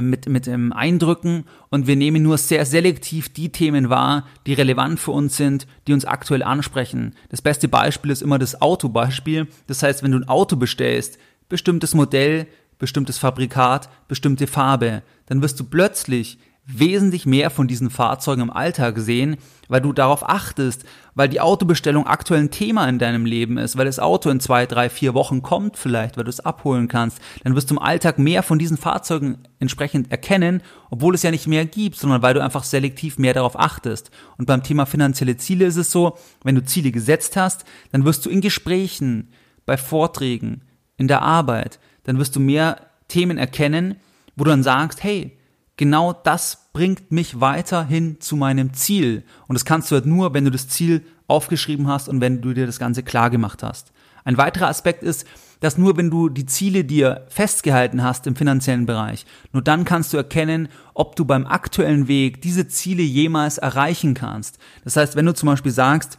mit, 0.00 0.28
mit 0.28 0.48
ähm, 0.48 0.72
Eindrücken 0.72 1.44
und 1.70 1.86
wir 1.86 1.96
nehmen 1.96 2.22
nur 2.22 2.38
sehr 2.38 2.64
selektiv 2.64 3.32
die 3.32 3.50
Themen 3.50 3.90
wahr, 3.90 4.26
die 4.46 4.54
relevant 4.54 5.00
für 5.00 5.10
uns 5.12 5.36
sind, 5.36 5.66
die 5.86 5.92
uns 5.92 6.04
aktuell 6.04 6.42
ansprechen. 6.42 7.14
Das 7.28 7.42
beste 7.42 7.68
Beispiel 7.68 8.10
ist 8.10 8.22
immer 8.22 8.38
das 8.38 8.62
Autobeispiel. 8.62 9.48
Das 9.66 9.82
heißt, 9.82 10.02
wenn 10.02 10.12
du 10.12 10.18
ein 10.18 10.28
Auto 10.28 10.56
bestellst, 10.56 11.18
bestimmtes 11.48 11.94
Modell, 11.94 12.46
bestimmtes 12.78 13.18
Fabrikat, 13.18 13.88
bestimmte 14.08 14.46
Farbe, 14.46 15.02
dann 15.26 15.42
wirst 15.42 15.60
du 15.60 15.64
plötzlich 15.64 16.38
wesentlich 16.64 17.26
mehr 17.26 17.50
von 17.50 17.66
diesen 17.66 17.90
Fahrzeugen 17.90 18.42
im 18.42 18.50
Alltag 18.50 18.96
sehen, 18.98 19.36
weil 19.68 19.80
du 19.80 19.92
darauf 19.92 20.28
achtest, 20.28 20.84
weil 21.14 21.28
die 21.28 21.40
Autobestellung 21.40 22.06
aktuell 22.06 22.40
ein 22.40 22.50
Thema 22.52 22.88
in 22.88 23.00
deinem 23.00 23.26
Leben 23.26 23.58
ist, 23.58 23.76
weil 23.76 23.86
das 23.86 23.98
Auto 23.98 24.30
in 24.30 24.38
zwei, 24.38 24.66
drei, 24.66 24.88
vier 24.88 25.12
Wochen 25.12 25.42
kommt 25.42 25.76
vielleicht, 25.76 26.16
weil 26.16 26.24
du 26.24 26.30
es 26.30 26.40
abholen 26.40 26.86
kannst, 26.86 27.20
dann 27.42 27.56
wirst 27.56 27.70
du 27.70 27.74
im 27.74 27.82
Alltag 27.82 28.18
mehr 28.18 28.44
von 28.44 28.60
diesen 28.60 28.76
Fahrzeugen 28.76 29.38
entsprechend 29.58 30.12
erkennen, 30.12 30.62
obwohl 30.90 31.16
es 31.16 31.24
ja 31.24 31.32
nicht 31.32 31.48
mehr 31.48 31.66
gibt, 31.66 31.96
sondern 31.96 32.22
weil 32.22 32.34
du 32.34 32.42
einfach 32.42 32.62
selektiv 32.62 33.18
mehr 33.18 33.34
darauf 33.34 33.58
achtest. 33.58 34.12
Und 34.38 34.46
beim 34.46 34.62
Thema 34.62 34.86
finanzielle 34.86 35.36
Ziele 35.36 35.64
ist 35.64 35.76
es 35.76 35.90
so, 35.90 36.16
wenn 36.44 36.54
du 36.54 36.64
Ziele 36.64 36.92
gesetzt 36.92 37.36
hast, 37.36 37.64
dann 37.90 38.04
wirst 38.04 38.24
du 38.24 38.30
in 38.30 38.40
Gesprächen, 38.40 39.32
bei 39.66 39.76
Vorträgen, 39.76 40.62
in 40.96 41.08
der 41.08 41.22
Arbeit, 41.22 41.78
dann 42.04 42.18
wirst 42.18 42.36
du 42.36 42.40
mehr 42.40 42.76
Themen 43.08 43.38
erkennen, 43.38 43.96
wo 44.36 44.44
du 44.44 44.50
dann 44.50 44.62
sagst, 44.62 45.02
hey, 45.02 45.36
genau 45.76 46.12
das 46.12 46.70
bringt 46.72 47.12
mich 47.12 47.40
weiterhin 47.40 48.20
zu 48.20 48.36
meinem 48.36 48.72
Ziel. 48.74 49.24
Und 49.48 49.54
das 49.54 49.64
kannst 49.64 49.90
du 49.90 49.94
halt 49.94 50.06
nur, 50.06 50.34
wenn 50.34 50.44
du 50.44 50.50
das 50.50 50.68
Ziel 50.68 51.04
aufgeschrieben 51.28 51.88
hast 51.88 52.08
und 52.08 52.20
wenn 52.20 52.40
du 52.42 52.52
dir 52.52 52.66
das 52.66 52.78
Ganze 52.78 53.02
klar 53.02 53.30
gemacht 53.30 53.62
hast. 53.62 53.92
Ein 54.24 54.36
weiterer 54.36 54.68
Aspekt 54.68 55.02
ist, 55.02 55.26
dass 55.60 55.78
nur 55.78 55.96
wenn 55.96 56.10
du 56.10 56.28
die 56.28 56.46
Ziele 56.46 56.84
dir 56.84 57.26
festgehalten 57.28 58.02
hast 58.02 58.26
im 58.26 58.36
finanziellen 58.36 58.86
Bereich, 58.86 59.26
nur 59.52 59.62
dann 59.62 59.84
kannst 59.84 60.12
du 60.12 60.16
erkennen, 60.16 60.68
ob 60.94 61.16
du 61.16 61.24
beim 61.24 61.46
aktuellen 61.46 62.08
Weg 62.08 62.42
diese 62.42 62.68
Ziele 62.68 63.02
jemals 63.02 63.58
erreichen 63.58 64.14
kannst. 64.14 64.58
Das 64.84 64.96
heißt, 64.96 65.16
wenn 65.16 65.26
du 65.26 65.34
zum 65.34 65.48
Beispiel 65.48 65.72
sagst, 65.72 66.18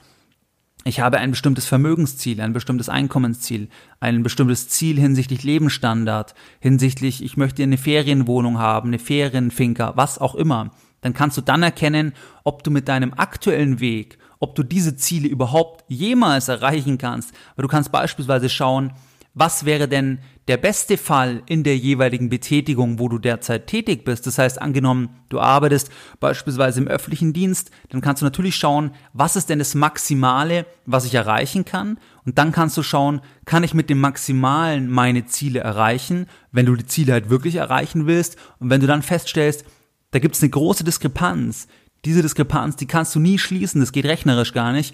ich 0.86 1.00
habe 1.00 1.18
ein 1.20 1.32
bestimmtes 1.32 1.66
Vermögensziel, 1.66 2.42
ein 2.42 2.54
bestimmtes 2.54 2.90
Einkommensziel, 2.90 3.70
ein 4.00 4.22
bestimmtes 4.24 4.70
Ziel 4.70 5.00
hinsichtlich 5.00 5.44
Lebensstandard, 5.44 6.36
hinsichtlich, 6.60 7.24
ich 7.24 7.38
möchte 7.38 7.64
eine 7.64 7.78
Ferienwohnung 7.78 8.60
haben, 8.60 8.90
eine 8.90 9.00
Ferienfinker, 9.00 9.94
was 9.96 10.20
auch 10.20 10.36
immer, 10.36 10.72
dann 11.02 11.14
kannst 11.14 11.38
du 11.38 11.42
dann 11.42 11.64
erkennen, 11.64 12.14
ob 12.44 12.64
du 12.64 12.72
mit 12.72 12.88
deinem 12.88 13.14
aktuellen 13.14 13.80
Weg, 13.80 14.18
ob 14.40 14.56
du 14.56 14.64
diese 14.64 14.96
Ziele 14.96 15.28
überhaupt 15.28 15.86
jemals 15.88 16.48
erreichen 16.48 16.98
kannst. 16.98 17.34
Weil 17.56 17.64
du 17.64 17.70
kannst 17.70 17.92
beispielsweise 17.92 18.50
schauen, 18.50 18.92
was 19.34 19.66
wäre 19.66 19.88
denn 19.88 20.20
der 20.48 20.58
beste 20.58 20.98
Fall 20.98 21.42
in 21.46 21.64
der 21.64 21.78
jeweiligen 21.78 22.30
Betätigung, 22.30 23.00
wo 23.00 23.08
du 23.08 23.18
derzeit 23.18 23.68
tätig 23.68 24.04
bist. 24.04 24.28
Das 24.28 24.38
heißt, 24.38 24.62
angenommen, 24.62 25.10
du 25.30 25.40
arbeitest 25.40 25.90
beispielsweise 26.20 26.82
im 26.82 26.88
öffentlichen 26.88 27.34
Dienst, 27.34 27.72
dann 27.90 28.02
kannst 28.02 28.22
du 28.22 28.26
natürlich 28.26 28.56
schauen, 28.56 28.92
was 29.14 29.36
ist 29.36 29.50
denn 29.50 29.60
das 29.60 29.74
Maximale, 29.74 30.66
was 30.86 31.06
ich 31.06 31.16
erreichen 31.16 31.64
kann. 31.64 31.98
Und 32.26 32.38
dann 32.38 32.52
kannst 32.52 32.78
du 32.78 32.84
schauen, 32.84 33.22
kann 33.46 33.64
ich 33.64 33.74
mit 33.74 33.90
dem 33.90 34.02
Maximalen 34.02 34.90
meine 34.90 35.26
Ziele 35.26 35.62
erreichen, 35.62 36.28
wenn 36.52 36.66
du 36.66 36.76
die 36.76 36.86
Ziele 36.86 37.14
halt 37.14 37.30
wirklich 37.30 37.56
erreichen 37.56 38.06
willst. 38.06 38.36
Und 38.60 38.70
wenn 38.70 38.82
du 38.82 38.88
dann 38.88 39.02
feststellst, 39.02 39.66
da 40.12 40.20
gibt 40.20 40.36
es 40.36 40.44
eine 40.44 40.52
große 40.52 40.84
Diskrepanz. 40.84 41.68
Diese 42.06 42.22
Diskrepanz, 42.22 42.76
die 42.76 42.86
kannst 42.86 43.16
du 43.16 43.20
nie 43.20 43.40
schließen, 43.40 43.80
das 43.80 43.94
geht 43.94 44.06
rechnerisch 44.06 44.54
gar 44.54 44.74
nicht. 44.74 44.94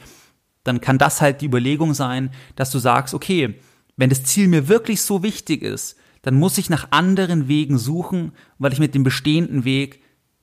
Dann 0.63 0.79
kann 0.79 1.00
das 1.00 1.22
halt 1.22 1.41
die 1.41 1.48
Überlegung 1.48 1.96
sein, 1.96 2.29
dass 2.55 2.69
du 2.69 2.77
sagst, 2.77 3.15
okay, 3.15 3.55
wenn 4.00 4.10
das 4.10 4.24
Ziel 4.24 4.48
mir 4.48 4.70
wirklich 4.70 5.01
so 5.01 5.24
wichtig 5.24 5.62
ist, 5.62 5.98
dann 6.22 6.36
muss 6.36 6.58
ich 6.58 6.70
nach 6.70 6.88
anderen 6.91 7.50
Wegen 7.50 7.77
suchen, 7.77 8.32
weil 8.58 8.72
ich 8.72 8.79
mit 8.79 8.96
dem 8.96 9.03
bestehenden 9.03 9.65
Weg 9.65 10.01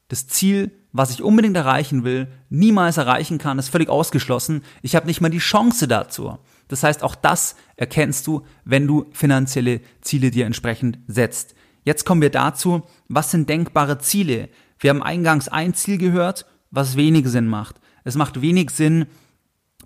das 0.08 0.28
Ziel, 0.28 0.72
was 0.92 1.10
ich 1.10 1.22
unbedingt 1.22 1.56
erreichen 1.56 2.04
will, 2.04 2.28
niemals 2.50 2.98
erreichen 2.98 3.38
kann, 3.38 3.58
ist 3.58 3.70
völlig 3.70 3.88
ausgeschlossen. 3.88 4.62
Ich 4.82 4.94
habe 4.94 5.06
nicht 5.06 5.22
mal 5.22 5.30
die 5.30 5.38
Chance 5.38 5.88
dazu. 5.88 6.36
Das 6.68 6.82
heißt, 6.82 7.02
auch 7.02 7.14
das 7.14 7.56
erkennst 7.76 8.26
du, 8.26 8.44
wenn 8.66 8.86
du 8.86 9.06
finanzielle 9.12 9.80
Ziele 10.02 10.30
dir 10.30 10.44
entsprechend 10.44 10.98
setzt. 11.06 11.54
Jetzt 11.82 12.04
kommen 12.04 12.20
wir 12.20 12.30
dazu, 12.30 12.82
was 13.08 13.30
sind 13.30 13.48
denkbare 13.48 13.96
Ziele? 13.98 14.50
Wir 14.78 14.90
haben 14.90 15.02
eingangs 15.02 15.48
ein 15.48 15.72
Ziel 15.72 15.96
gehört, 15.96 16.44
was 16.70 16.96
wenig 16.96 17.26
Sinn 17.28 17.48
macht. 17.48 17.76
Es 18.04 18.16
macht 18.16 18.42
wenig 18.42 18.68
Sinn, 18.68 19.06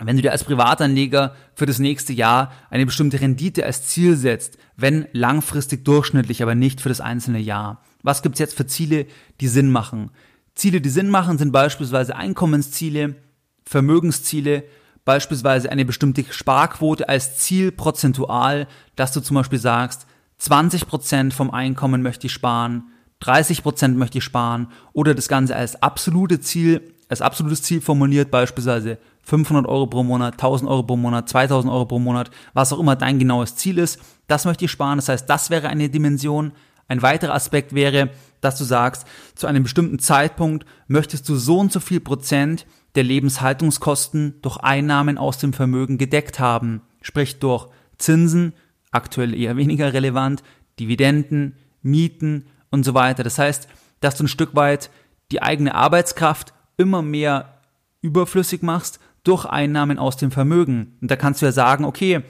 wenn 0.07 0.17
du 0.17 0.23
dir 0.23 0.33
als 0.33 0.45
Privatanleger 0.45 1.35
für 1.55 1.67
das 1.67 1.79
nächste 1.79 2.13
Jahr 2.13 2.53
eine 2.71 2.87
bestimmte 2.87 3.21
Rendite 3.21 3.65
als 3.65 3.87
Ziel 3.87 4.17
setzt, 4.17 4.59
wenn 4.77 5.07
langfristig 5.13 5.85
durchschnittlich, 5.85 6.43
aber 6.43 6.55
nicht 6.55 6.81
für 6.81 6.89
das 6.89 7.01
einzelne 7.01 7.39
Jahr. 7.39 7.83
Was 8.03 8.23
gibt's 8.23 8.39
jetzt 8.39 8.57
für 8.57 8.67
Ziele, 8.67 9.07
die 9.41 9.49
Sinn 9.49 9.71
machen? 9.71 10.11
Ziele, 10.55 10.81
die 10.81 10.89
Sinn 10.89 11.09
machen, 11.09 11.39
sind 11.39 11.53
beispielsweise 11.53 12.17
Einkommensziele, 12.17 13.17
Vermögensziele, 13.65 14.65
beispielsweise 15.05 15.71
eine 15.71 15.85
bestimmte 15.85 16.25
Sparquote 16.31 17.09
als 17.09 17.39
Ziel 17.39 17.73
prozentual, 17.73 18.67
dass 18.97 19.13
du 19.13 19.21
zum 19.21 19.37
Beispiel 19.37 19.59
sagst, 19.59 20.07
20 20.39 20.87
Prozent 20.87 21.35
vom 21.35 21.51
Einkommen 21.51 22.03
möchte 22.03 22.27
ich 22.27 22.33
sparen, 22.33 22.85
30 23.21 23.63
Prozent 23.63 23.99
möchte 23.99 24.19
ich 24.19 24.25
sparen 24.25 24.69
oder 24.93 25.15
das 25.15 25.29
Ganze 25.29 25.55
als 25.55 25.83
absolute 25.83 26.41
Ziel, 26.41 26.95
als 27.09 27.21
absolutes 27.21 27.63
Ziel 27.63 27.81
formuliert, 27.81 28.31
beispielsweise 28.31 28.99
500 29.23 29.67
Euro 29.67 29.87
pro 29.87 30.03
Monat, 30.03 30.35
1000 30.35 30.71
Euro 30.71 30.83
pro 30.83 30.97
Monat, 30.97 31.29
2000 31.29 31.73
Euro 31.73 31.85
pro 31.85 31.99
Monat, 31.99 32.31
was 32.53 32.73
auch 32.73 32.79
immer 32.79 32.97
dein 32.97 33.19
genaues 33.19 33.57
Ziel 33.57 33.79
ist, 33.79 34.01
das 34.27 34.45
möchte 34.45 34.65
ich 34.65 34.71
sparen. 34.71 34.99
Das 34.99 35.09
heißt, 35.09 35.29
das 35.29 35.51
wäre 35.51 35.69
eine 35.69 35.89
Dimension. 35.89 36.53
Ein 36.89 37.03
weiterer 37.03 37.35
Aspekt 37.35 37.75
wäre, 37.75 38.11
dass 38.41 38.57
du 38.59 38.65
sagst, 38.65 39.07
zu 39.35 39.47
einem 39.47 39.63
bestimmten 39.63 39.99
Zeitpunkt 39.99 40.67
möchtest 40.89 41.29
du 41.29 41.37
so 41.37 41.59
und 41.59 41.73
so 41.73 41.81
viel 41.81 42.01
Prozent 42.01 42.67
der 42.95 43.05
Lebenshaltungskosten 43.05 44.41
durch 44.43 44.57
Einnahmen 44.57 45.19
aus 45.19 45.39
dem 45.39 45.53
Vermögen 45.53 45.99
gedeckt 45.99 46.41
haben. 46.41 46.83
Sprich 47.03 47.39
durch 47.39 47.69
Zinsen, 47.99 48.55
aktuell 48.91 49.35
eher 49.35 49.57
weniger 49.57 49.93
relevant, 49.93 50.43
Dividenden, 50.81 51.57
Mieten 51.83 52.47
und 52.71 52.85
so 52.85 52.95
weiter. 52.95 53.23
Das 53.23 53.39
heißt, 53.39 53.69
dass 54.01 54.17
du 54.17 54.25
ein 54.25 54.29
Stück 54.29 54.55
weit 54.55 54.91
die 55.31 55.43
eigene 55.43 55.75
Arbeitskraft 55.75 56.53
immer 56.77 57.03
mehr 57.03 57.61
überflüssig 58.01 58.63
machst 58.63 58.99
durch 59.25 59.45
Einnahmen 59.45 59.99
aus 59.99 60.17
dem 60.17 60.31
Vermögen. 60.31 60.97
Und 61.01 61.11
da 61.11 61.17
kannst 61.17 61.43
du 61.43 61.47
ja 61.47 61.53
sagen, 61.53 61.85
okay, 61.85 62.23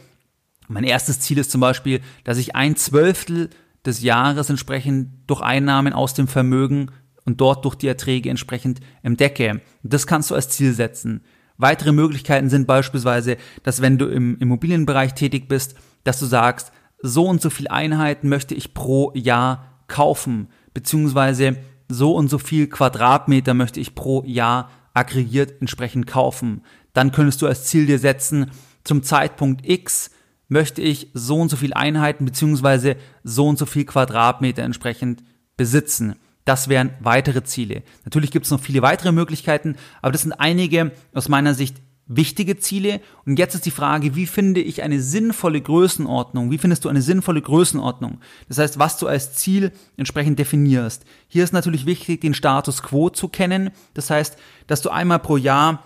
mein 0.68 0.84
erstes 0.84 1.20
Ziel 1.20 1.38
ist 1.38 1.50
zum 1.50 1.60
Beispiel, 1.60 2.00
dass 2.24 2.38
ich 2.38 2.54
ein 2.54 2.76
Zwölftel 2.76 3.50
des 3.84 4.02
Jahres 4.02 4.50
entsprechend 4.50 5.10
durch 5.26 5.40
Einnahmen 5.40 5.92
aus 5.92 6.14
dem 6.14 6.28
Vermögen 6.28 6.90
und 7.24 7.40
dort 7.40 7.64
durch 7.64 7.74
die 7.74 7.88
Erträge 7.88 8.30
entsprechend 8.30 8.80
entdecke. 9.02 9.60
Das 9.82 10.06
kannst 10.06 10.30
du 10.30 10.34
als 10.34 10.48
Ziel 10.48 10.72
setzen. 10.72 11.22
Weitere 11.56 11.92
Möglichkeiten 11.92 12.48
sind 12.48 12.66
beispielsweise, 12.66 13.36
dass 13.62 13.82
wenn 13.82 13.98
du 13.98 14.06
im 14.06 14.38
Immobilienbereich 14.38 15.14
tätig 15.14 15.48
bist, 15.48 15.74
dass 16.04 16.18
du 16.18 16.26
sagst, 16.26 16.72
so 17.02 17.26
und 17.26 17.42
so 17.42 17.50
viel 17.50 17.68
Einheiten 17.68 18.28
möchte 18.28 18.54
ich 18.54 18.74
pro 18.74 19.12
Jahr 19.14 19.82
kaufen, 19.86 20.48
beziehungsweise 20.72 21.56
so 21.88 22.14
und 22.14 22.28
so 22.28 22.38
viel 22.38 22.68
Quadratmeter 22.68 23.54
möchte 23.54 23.80
ich 23.80 23.94
pro 23.94 24.22
Jahr 24.24 24.70
aggregiert 24.94 25.60
entsprechend 25.60 26.06
kaufen. 26.06 26.62
Dann 26.92 27.12
könntest 27.12 27.42
du 27.42 27.46
als 27.46 27.64
Ziel 27.64 27.86
dir 27.86 27.98
setzen, 27.98 28.50
zum 28.84 29.02
Zeitpunkt 29.02 29.68
X 29.68 30.10
möchte 30.48 30.82
ich 30.82 31.10
so 31.14 31.36
und 31.40 31.48
so 31.48 31.56
viel 31.56 31.72
Einheiten 31.74 32.24
beziehungsweise 32.24 32.96
so 33.22 33.46
und 33.46 33.58
so 33.58 33.66
viel 33.66 33.84
Quadratmeter 33.84 34.62
entsprechend 34.62 35.22
besitzen. 35.56 36.16
Das 36.44 36.68
wären 36.68 36.90
weitere 37.00 37.44
Ziele. 37.44 37.82
Natürlich 38.04 38.30
gibt 38.30 38.46
es 38.46 38.50
noch 38.50 38.60
viele 38.60 38.82
weitere 38.82 39.12
Möglichkeiten, 39.12 39.76
aber 40.02 40.12
das 40.12 40.22
sind 40.22 40.32
einige 40.32 40.90
aus 41.12 41.28
meiner 41.28 41.54
Sicht 41.54 41.76
wichtige 42.06 42.58
Ziele. 42.58 43.00
Und 43.24 43.38
jetzt 43.38 43.54
ist 43.54 43.66
die 43.66 43.70
Frage, 43.70 44.16
wie 44.16 44.26
finde 44.26 44.60
ich 44.60 44.82
eine 44.82 45.00
sinnvolle 45.00 45.60
Größenordnung? 45.60 46.50
Wie 46.50 46.58
findest 46.58 46.84
du 46.84 46.88
eine 46.88 47.02
sinnvolle 47.02 47.40
Größenordnung? 47.40 48.18
Das 48.48 48.58
heißt, 48.58 48.78
was 48.80 48.98
du 48.98 49.06
als 49.06 49.34
Ziel 49.34 49.70
entsprechend 49.96 50.38
definierst. 50.38 51.04
Hier 51.28 51.44
ist 51.44 51.52
natürlich 51.52 51.86
wichtig, 51.86 52.20
den 52.20 52.34
Status 52.34 52.82
quo 52.82 53.10
zu 53.10 53.28
kennen. 53.28 53.70
Das 53.94 54.10
heißt, 54.10 54.36
dass 54.66 54.82
du 54.82 54.90
einmal 54.90 55.20
pro 55.20 55.36
Jahr 55.36 55.84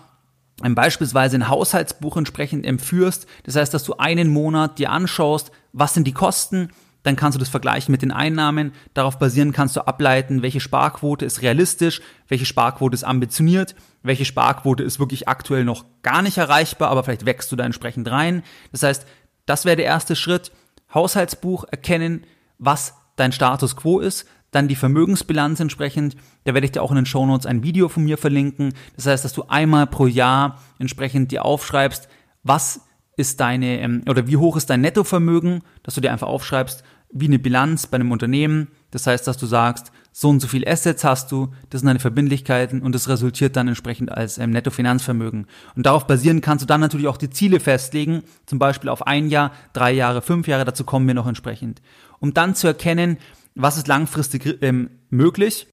beispielsweise 0.61 1.35
ein 1.37 1.49
Haushaltsbuch 1.49 2.17
entsprechend 2.17 2.65
empführst. 2.65 3.27
Das 3.43 3.55
heißt, 3.55 3.73
dass 3.73 3.83
du 3.83 3.97
einen 3.97 4.29
Monat 4.29 4.79
dir 4.79 4.91
anschaust, 4.91 5.51
was 5.73 5.93
sind 5.93 6.05
die 6.05 6.13
Kosten, 6.13 6.69
dann 7.03 7.15
kannst 7.15 7.35
du 7.35 7.39
das 7.39 7.49
vergleichen 7.49 7.91
mit 7.91 8.01
den 8.01 8.11
Einnahmen. 8.11 8.71
Darauf 8.95 9.19
basieren 9.19 9.51
kannst 9.51 9.75
du 9.75 9.81
ableiten, 9.81 10.41
welche 10.41 10.59
Sparquote 10.59 11.25
ist 11.25 11.41
realistisch, 11.43 12.01
welche 12.27 12.45
Sparquote 12.45 12.95
ist 12.95 13.03
ambitioniert, 13.03 13.75
welche 14.01 14.25
Sparquote 14.25 14.83
ist 14.83 14.99
wirklich 14.99 15.27
aktuell 15.27 15.65
noch 15.65 15.85
gar 16.01 16.23
nicht 16.23 16.37
erreichbar, 16.37 16.89
aber 16.89 17.03
vielleicht 17.03 17.25
wächst 17.25 17.51
du 17.51 17.55
da 17.55 17.63
entsprechend 17.63 18.09
rein. 18.09 18.41
Das 18.71 18.81
heißt, 18.81 19.05
das 19.45 19.65
wäre 19.65 19.75
der 19.75 19.85
erste 19.85 20.15
Schritt. 20.15 20.51
Haushaltsbuch 20.93 21.65
erkennen, 21.69 22.25
was 22.57 22.95
dein 23.17 23.31
Status 23.31 23.75
quo 23.75 23.99
ist, 23.99 24.25
dann 24.55 24.67
die 24.67 24.75
Vermögensbilanz 24.75 25.59
entsprechend. 25.59 26.15
Da 26.45 26.53
werde 26.53 26.65
ich 26.65 26.71
dir 26.71 26.81
auch 26.81 26.91
in 26.91 26.95
den 26.95 27.05
Shownotes 27.05 27.45
ein 27.45 27.63
Video 27.63 27.89
von 27.89 28.03
mir 28.03 28.17
verlinken. 28.17 28.73
Das 28.95 29.05
heißt, 29.05 29.25
dass 29.25 29.33
du 29.33 29.43
einmal 29.47 29.87
pro 29.87 30.07
Jahr 30.07 30.59
entsprechend 30.79 31.31
dir 31.31 31.45
aufschreibst, 31.45 32.07
was 32.43 32.81
ist 33.17 33.39
deine, 33.39 33.79
ähm, 33.79 34.03
oder 34.07 34.27
wie 34.27 34.37
hoch 34.37 34.57
ist 34.57 34.69
dein 34.69 34.81
Nettovermögen, 34.81 35.61
dass 35.83 35.95
du 35.95 36.01
dir 36.01 36.11
einfach 36.11 36.27
aufschreibst, 36.27 36.83
wie 37.11 37.27
eine 37.27 37.39
Bilanz 37.39 37.87
bei 37.87 37.95
einem 37.95 38.11
Unternehmen. 38.11 38.69
Das 38.91 39.07
heißt, 39.07 39.27
dass 39.27 39.37
du 39.37 39.45
sagst, 39.45 39.91
so 40.11 40.29
und 40.29 40.39
so 40.39 40.47
viel 40.47 40.67
Assets 40.67 41.03
hast 41.03 41.31
du, 41.31 41.49
das 41.69 41.81
sind 41.81 41.87
deine 41.87 41.99
Verbindlichkeiten 41.99 42.81
und 42.81 42.95
das 42.95 43.09
resultiert 43.09 43.57
dann 43.57 43.67
entsprechend 43.67 44.11
als 44.11 44.37
ähm, 44.37 44.51
Nettofinanzvermögen. 44.51 45.47
Und 45.75 45.85
darauf 45.85 46.07
basieren 46.07 46.39
kannst 46.39 46.63
du 46.63 46.67
dann 46.67 46.79
natürlich 46.79 47.07
auch 47.07 47.17
die 47.17 47.29
Ziele 47.29 47.59
festlegen, 47.59 48.23
zum 48.45 48.59
Beispiel 48.59 48.89
auf 48.89 49.05
ein 49.07 49.29
Jahr, 49.29 49.51
drei 49.73 49.91
Jahre, 49.91 50.21
fünf 50.21 50.47
Jahre, 50.47 50.63
dazu 50.63 50.85
kommen 50.85 51.07
wir 51.07 51.13
noch 51.13 51.27
entsprechend. 51.27 51.81
Um 52.19 52.33
dann 52.33 52.55
zu 52.55 52.67
erkennen, 52.67 53.17
was 53.55 53.77
ist 53.77 53.87
langfristig 53.87 54.61
ähm, 54.61 54.89
möglich, 55.09 55.67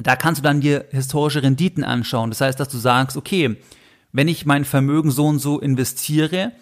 da 0.00 0.16
kannst 0.16 0.40
du 0.40 0.42
dann 0.42 0.60
dir 0.60 0.86
historische 0.90 1.42
Renditen 1.42 1.82
anschauen. 1.82 2.30
Das 2.30 2.40
heißt, 2.40 2.60
dass 2.60 2.68
du 2.68 2.78
sagst, 2.78 3.16
okay, 3.16 3.56
wenn 4.12 4.28
ich 4.28 4.46
mein 4.46 4.64
Vermögen 4.64 5.10
so 5.10 5.26
und 5.26 5.38
so 5.38 5.58
investiere, 5.58 6.52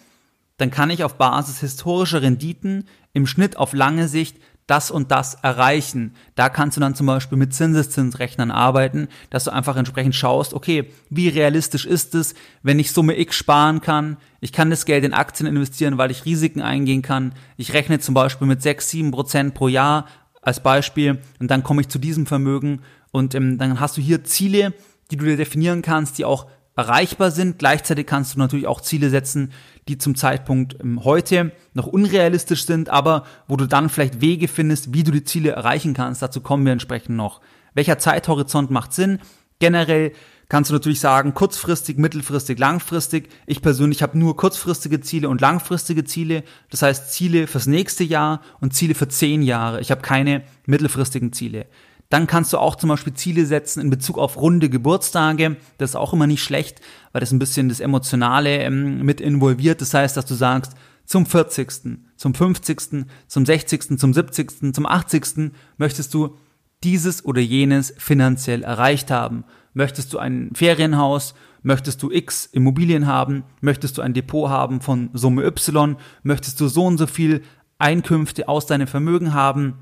dann 0.57 0.71
kann 0.71 0.89
ich 0.89 1.03
auf 1.03 1.15
Basis 1.15 1.59
historischer 1.59 2.21
Renditen 2.21 2.85
im 3.13 3.27
Schnitt 3.27 3.57
auf 3.57 3.73
lange 3.73 4.07
Sicht 4.07 4.37
das 4.69 4.91
und 4.91 5.09
das 5.09 5.33
erreichen. 5.35 6.13
Da 6.35 6.49
kannst 6.49 6.77
du 6.77 6.81
dann 6.81 6.93
zum 6.93 7.07
Beispiel 7.07 7.37
mit 7.39 7.55
Zinseszinsrechnern 7.55 8.51
arbeiten, 8.51 9.07
dass 9.31 9.45
du 9.45 9.51
einfach 9.51 9.77
entsprechend 9.77 10.13
schaust, 10.13 10.53
okay, 10.53 10.91
wie 11.09 11.27
realistisch 11.27 11.85
ist 11.85 12.13
es, 12.13 12.35
wenn 12.61 12.77
ich 12.77 12.91
Summe 12.91 13.17
X 13.17 13.35
sparen 13.35 13.81
kann, 13.81 14.17
ich 14.41 14.53
kann 14.53 14.69
das 14.69 14.85
Geld 14.85 15.03
in 15.03 15.13
Aktien 15.13 15.47
investieren, 15.47 15.97
weil 15.97 16.11
ich 16.11 16.25
Risiken 16.25 16.61
eingehen 16.61 17.01
kann, 17.01 17.33
ich 17.57 17.73
rechne 17.73 17.99
zum 17.99 18.13
Beispiel 18.13 18.47
mit 18.47 18.61
6, 18.61 18.89
7 18.89 19.11
Prozent 19.11 19.55
pro 19.55 19.69
Jahr 19.69 20.05
als 20.49 20.61
Beispiel 20.61 21.19
und 21.39 21.49
dann 21.49 21.63
komme 21.63 21.81
ich 21.81 21.87
zu 21.87 21.99
diesem 21.99 22.25
Vermögen 22.25 22.81
und 23.11 23.35
ähm, 23.35 23.57
dann 23.57 23.79
hast 23.79 23.97
du 23.97 24.01
hier 24.01 24.23
Ziele, 24.23 24.73
die 25.11 25.17
du 25.17 25.25
dir 25.25 25.37
definieren 25.37 25.81
kannst, 25.81 26.17
die 26.17 26.25
auch 26.25 26.47
erreichbar 26.75 27.31
sind. 27.31 27.59
Gleichzeitig 27.59 28.07
kannst 28.07 28.35
du 28.35 28.39
natürlich 28.39 28.67
auch 28.67 28.81
Ziele 28.81 29.09
setzen, 29.09 29.51
die 29.87 29.97
zum 29.97 30.15
Zeitpunkt 30.15 30.77
ähm, 30.81 31.03
heute 31.03 31.51
noch 31.73 31.87
unrealistisch 31.87 32.65
sind, 32.65 32.89
aber 32.89 33.25
wo 33.47 33.55
du 33.55 33.65
dann 33.65 33.89
vielleicht 33.89 34.21
Wege 34.21 34.47
findest, 34.47 34.93
wie 34.93 35.03
du 35.03 35.11
die 35.11 35.23
Ziele 35.23 35.51
erreichen 35.51 35.93
kannst. 35.93 36.21
Dazu 36.21 36.41
kommen 36.41 36.65
wir 36.65 36.73
entsprechend 36.73 37.15
noch. 37.15 37.41
Welcher 37.73 37.99
Zeithorizont 37.99 38.71
macht 38.71 38.93
Sinn? 38.93 39.19
Generell 39.59 40.13
kannst 40.49 40.71
du 40.71 40.73
natürlich 40.73 40.99
sagen, 40.99 41.33
kurzfristig, 41.33 41.97
mittelfristig, 41.97 42.59
langfristig. 42.59 43.29
Ich 43.45 43.61
persönlich 43.61 44.01
habe 44.01 44.17
nur 44.17 44.35
kurzfristige 44.35 44.99
Ziele 44.99 45.29
und 45.29 45.39
langfristige 45.39 46.03
Ziele. 46.03 46.43
Das 46.71 46.81
heißt 46.81 47.13
Ziele 47.13 47.47
fürs 47.47 47.67
nächste 47.67 48.03
Jahr 48.03 48.41
und 48.59 48.73
Ziele 48.73 48.95
für 48.95 49.07
zehn 49.07 49.43
Jahre. 49.43 49.79
Ich 49.79 49.91
habe 49.91 50.01
keine 50.01 50.43
mittelfristigen 50.65 51.31
Ziele. 51.31 51.67
Dann 52.09 52.25
kannst 52.25 52.51
du 52.51 52.57
auch 52.57 52.75
zum 52.75 52.89
Beispiel 52.89 53.13
Ziele 53.13 53.45
setzen 53.45 53.81
in 53.81 53.91
Bezug 53.91 54.17
auf 54.17 54.37
runde 54.37 54.69
Geburtstage. 54.69 55.57
Das 55.77 55.91
ist 55.91 55.95
auch 55.95 56.13
immer 56.13 56.25
nicht 56.25 56.43
schlecht, 56.43 56.81
weil 57.11 57.19
das 57.19 57.31
ein 57.31 57.37
bisschen 57.37 57.69
das 57.69 57.79
Emotionale 57.79 58.57
ähm, 58.63 59.05
mit 59.05 59.21
involviert. 59.21 59.79
Das 59.79 59.93
heißt, 59.93 60.17
dass 60.17 60.25
du 60.25 60.33
sagst, 60.33 60.73
zum 61.05 61.27
40., 61.27 61.99
zum 62.17 62.33
50., 62.33 63.05
zum 63.27 63.45
60., 63.45 63.99
zum 63.99 64.13
70., 64.13 64.73
zum 64.73 64.85
80. 64.87 65.51
möchtest 65.77 66.13
du 66.15 66.35
dieses 66.83 67.25
oder 67.25 67.41
jenes 67.41 67.93
finanziell 67.97 68.63
erreicht 68.63 69.11
haben. 69.11 69.43
Möchtest 69.73 70.13
du 70.13 70.19
ein 70.19 70.51
Ferienhaus? 70.53 71.33
Möchtest 71.61 72.01
du 72.01 72.11
X 72.11 72.45
Immobilien 72.45 73.05
haben? 73.05 73.43
Möchtest 73.61 73.97
du 73.97 74.01
ein 74.01 74.13
Depot 74.13 74.49
haben 74.49 74.81
von 74.81 75.09
Summe 75.13 75.43
Y? 75.45 75.97
Möchtest 76.23 76.59
du 76.61 76.67
so 76.67 76.85
und 76.85 76.97
so 76.97 77.07
viel 77.07 77.43
Einkünfte 77.77 78.47
aus 78.47 78.65
deinem 78.65 78.87
Vermögen 78.87 79.33
haben? 79.33 79.75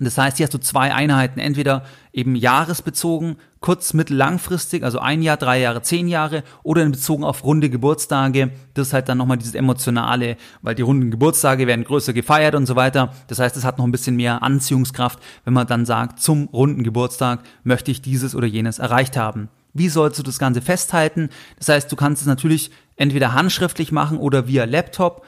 Das 0.00 0.18
heißt, 0.18 0.38
hier 0.38 0.46
hast 0.46 0.54
du 0.54 0.58
zwei 0.58 0.92
Einheiten, 0.92 1.38
entweder 1.38 1.84
eben 2.12 2.34
jahresbezogen, 2.34 3.36
kurz-, 3.60 3.94
mittel-, 3.94 4.16
langfristig, 4.16 4.82
also 4.82 4.98
ein 4.98 5.22
Jahr, 5.22 5.36
drei 5.36 5.60
Jahre, 5.60 5.82
zehn 5.82 6.08
Jahre, 6.08 6.42
oder 6.62 6.82
in 6.82 6.92
bezogen 6.92 7.22
auf 7.22 7.44
runde 7.44 7.70
Geburtstage. 7.70 8.50
Das 8.74 8.88
ist 8.88 8.92
halt 8.92 9.08
dann 9.08 9.18
nochmal 9.18 9.38
dieses 9.38 9.54
Emotionale, 9.54 10.36
weil 10.62 10.74
die 10.74 10.82
runden 10.82 11.10
Geburtstage 11.10 11.66
werden 11.66 11.84
größer 11.84 12.12
gefeiert 12.12 12.56
und 12.56 12.66
so 12.66 12.74
weiter. 12.74 13.12
Das 13.28 13.38
heißt, 13.38 13.56
es 13.56 13.64
hat 13.64 13.78
noch 13.78 13.84
ein 13.84 13.92
bisschen 13.92 14.16
mehr 14.16 14.42
Anziehungskraft, 14.42 15.20
wenn 15.44 15.54
man 15.54 15.66
dann 15.66 15.86
sagt, 15.86 16.20
zum 16.20 16.48
runden 16.48 16.82
Geburtstag 16.82 17.40
möchte 17.62 17.90
ich 17.90 18.02
dieses 18.02 18.34
oder 18.34 18.46
jenes 18.46 18.80
erreicht 18.80 19.16
haben. 19.16 19.48
Wie 19.74 19.88
sollst 19.88 20.18
du 20.18 20.22
das 20.22 20.38
Ganze 20.38 20.60
festhalten? 20.60 21.30
Das 21.58 21.68
heißt, 21.68 21.90
du 21.90 21.96
kannst 21.96 22.22
es 22.22 22.28
natürlich 22.28 22.70
entweder 22.96 23.32
handschriftlich 23.32 23.90
machen 23.90 24.18
oder 24.18 24.46
via 24.46 24.64
Laptop. 24.64 25.24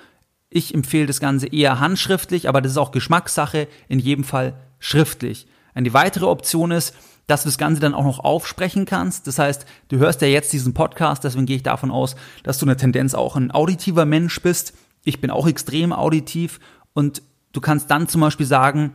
Ich 0.49 0.75
empfehle 0.75 1.07
das 1.07 1.21
Ganze 1.21 1.49
eher 1.49 1.81
handschriftlich, 1.81 2.49
aber 2.49 2.61
das 2.61 2.73
ist 2.73 2.79
auch 2.79 2.93
Geschmackssache, 2.93 3.69
in 3.89 3.99
jedem 3.99 4.25
Fall 4.25 4.55
schriftlich. 4.79 5.47
Eine 5.75 5.93
weitere 5.93 6.27
Option 6.27 6.71
ist, 6.71 6.95
dass 7.27 7.43
du 7.43 7.49
das 7.49 7.59
Ganze 7.59 7.81
dann 7.81 7.95
auch 7.95 8.05
noch 8.05 8.21
aufsprechen 8.21 8.85
kannst. 8.85 9.27
Das 9.27 9.39
heißt, 9.39 9.67
du 9.89 9.99
hörst 9.99 10.23
ja 10.23 10.29
jetzt 10.29 10.53
diesen 10.53 10.75
Podcast, 10.75 11.25
deswegen 11.25 11.47
gehe 11.47 11.57
ich 11.57 11.63
davon 11.63 11.91
aus, 11.91 12.15
dass 12.45 12.59
du 12.59 12.67
eine 12.67 12.77
Tendenz 12.77 13.15
auch 13.15 13.37
ein 13.37 13.51
auditiver 13.51 14.05
Mensch 14.05 14.41
bist. 14.41 14.75
Ich 15.05 15.21
bin 15.21 15.31
auch 15.31 15.47
extrem 15.47 15.93
auditiv 15.93 16.61
und 16.95 17.23
du 17.53 17.61
kannst 17.61 17.91
dann 17.91 18.09
zum 18.09 18.21
Beispiel 18.21 18.47
sagen, 18.47 18.93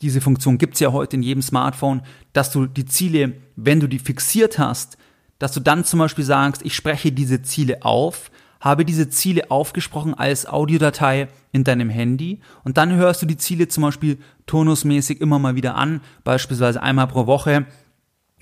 diese 0.00 0.20
Funktion 0.20 0.58
gibt's 0.58 0.80
ja 0.80 0.92
heute 0.92 1.16
in 1.16 1.22
jedem 1.22 1.42
Smartphone, 1.42 2.02
dass 2.32 2.50
du 2.50 2.66
die 2.66 2.86
Ziele, 2.86 3.34
wenn 3.56 3.80
du 3.80 3.86
die 3.86 3.98
fixiert 3.98 4.58
hast, 4.58 4.96
dass 5.38 5.52
du 5.52 5.60
dann 5.60 5.84
zum 5.84 5.98
Beispiel 5.98 6.24
sagst, 6.24 6.62
ich 6.64 6.74
spreche 6.74 7.12
diese 7.12 7.42
Ziele 7.42 7.84
auf, 7.84 8.30
habe 8.62 8.84
diese 8.84 9.10
Ziele 9.10 9.50
aufgesprochen 9.50 10.14
als 10.14 10.46
Audiodatei 10.46 11.28
in 11.50 11.64
deinem 11.64 11.90
Handy 11.90 12.40
und 12.62 12.78
dann 12.78 12.94
hörst 12.94 13.20
du 13.20 13.26
die 13.26 13.36
Ziele 13.36 13.66
zum 13.68 13.82
Beispiel 13.82 14.18
turnusmäßig 14.46 15.20
immer 15.20 15.40
mal 15.40 15.56
wieder 15.56 15.74
an, 15.74 16.00
beispielsweise 16.24 16.80
einmal 16.80 17.08
pro 17.08 17.26
Woche. 17.26 17.66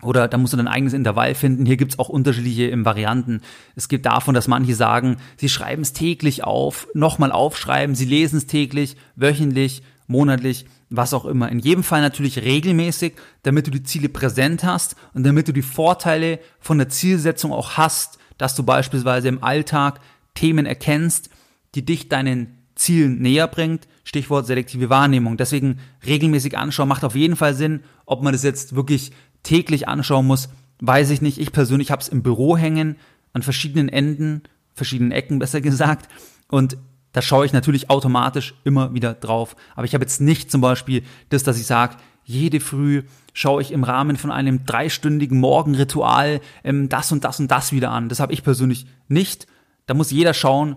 Oder 0.03 0.29
da 0.29 0.39
musst 0.39 0.53
du 0.53 0.57
dein 0.57 0.69
eigenes 0.69 0.93
Intervall 0.93 1.35
finden. 1.35 1.67
Hier 1.67 1.77
gibt's 1.77 1.99
auch 1.99 2.09
unterschiedliche 2.09 2.73
Varianten. 2.85 3.41
Es 3.77 3.89
gibt 3.89 4.07
davon, 4.07 4.35
dass 4.35 4.49
manche 4.49 4.75
sagen, 4.75 5.17
sie 5.37 5.49
schreiben 5.49 5.83
es 5.83 5.93
täglich 5.93 6.45
auf, 6.45 6.87
nochmal 6.95 7.33
aufschreiben, 7.33 7.95
sie 7.95 8.07
lesen 8.07 8.39
es 8.39 8.47
täglich, 8.47 8.97
wöchentlich, 9.17 9.83
monatlich, 10.07 10.67
was 10.91 11.15
auch 11.15 11.25
immer. 11.25 11.51
In 11.51 11.59
jedem 11.59 11.83
Fall 11.83 12.01
natürlich 12.03 12.39
regelmäßig, 12.39 13.15
damit 13.43 13.67
du 13.67 13.71
die 13.71 13.83
Ziele 13.83 14.09
präsent 14.09 14.65
hast 14.65 14.97
und 15.15 15.25
damit 15.25 15.49
du 15.49 15.53
die 15.53 15.63
Vorteile 15.63 16.41
von 16.61 16.79
der 16.79 16.89
Zielsetzung 16.89 17.53
auch 17.53 17.73
hast 17.73 18.20
dass 18.41 18.55
du 18.55 18.63
beispielsweise 18.63 19.29
im 19.29 19.45
Alltag 19.45 20.01
Themen 20.35 20.65
erkennst, 20.65 21.29
die 21.75 21.85
dich 21.85 22.09
deinen 22.09 22.59
Zielen 22.75 23.21
näher 23.21 23.47
bringt. 23.47 23.87
Stichwort 24.03 24.47
selektive 24.47 24.89
Wahrnehmung. 24.89 25.37
Deswegen 25.37 25.79
regelmäßig 26.07 26.57
anschauen 26.57 26.89
macht 26.89 27.05
auf 27.05 27.15
jeden 27.15 27.37
Fall 27.37 27.55
Sinn. 27.55 27.81
Ob 28.07 28.23
man 28.23 28.33
das 28.33 28.43
jetzt 28.43 28.75
wirklich 28.75 29.13
täglich 29.43 29.89
anschauen 29.89 30.27
muss, 30.27 30.49
weiß 30.81 31.11
ich 31.11 31.21
nicht. 31.21 31.39
Ich 31.39 31.53
persönlich 31.53 31.91
habe 31.91 32.01
es 32.01 32.09
im 32.09 32.23
Büro 32.23 32.57
hängen, 32.57 32.97
an 33.35 33.43
verschiedenen 33.43 33.91
Enden, 33.91 34.43
verschiedenen 34.73 35.13
Ecken 35.13 35.39
besser 35.39 35.61
gesagt. 35.61 36.09
Und 36.49 36.79
da 37.13 37.23
schaue 37.23 37.47
ich 37.47 37.53
natürlich 37.53 37.91
automatisch 37.91 38.55
immer 38.65 38.95
wieder 38.95 39.15
drauf. 39.15 39.57
Aber 39.75 39.85
ich 39.85 39.95
habe 39.95 40.05
jetzt 40.05 40.21
nicht 40.21 40.51
zum 40.51 40.61
Beispiel 40.61 41.03
das, 41.29 41.43
dass 41.43 41.59
ich 41.59 41.67
sage, 41.67 41.97
jede 42.25 42.61
Früh 42.61 43.03
schaue 43.33 43.63
ich 43.63 43.73
im 43.73 43.85
Rahmen 43.85 44.17
von 44.17 44.31
einem 44.31 44.65
dreistündigen 44.65 45.41
Morgenritual 45.41 46.41
ähm, 46.63 46.89
das 46.89 47.11
und 47.11 47.25
das 47.25 47.41
und 47.41 47.51
das 47.51 47.73
wieder 47.73 47.91
an. 47.91 48.09
Das 48.09 48.21
habe 48.21 48.33
ich 48.33 48.45
persönlich 48.45 48.87
nicht. 49.09 49.47
Da 49.87 49.95
muss 49.95 50.11
jeder 50.11 50.35
schauen, 50.35 50.77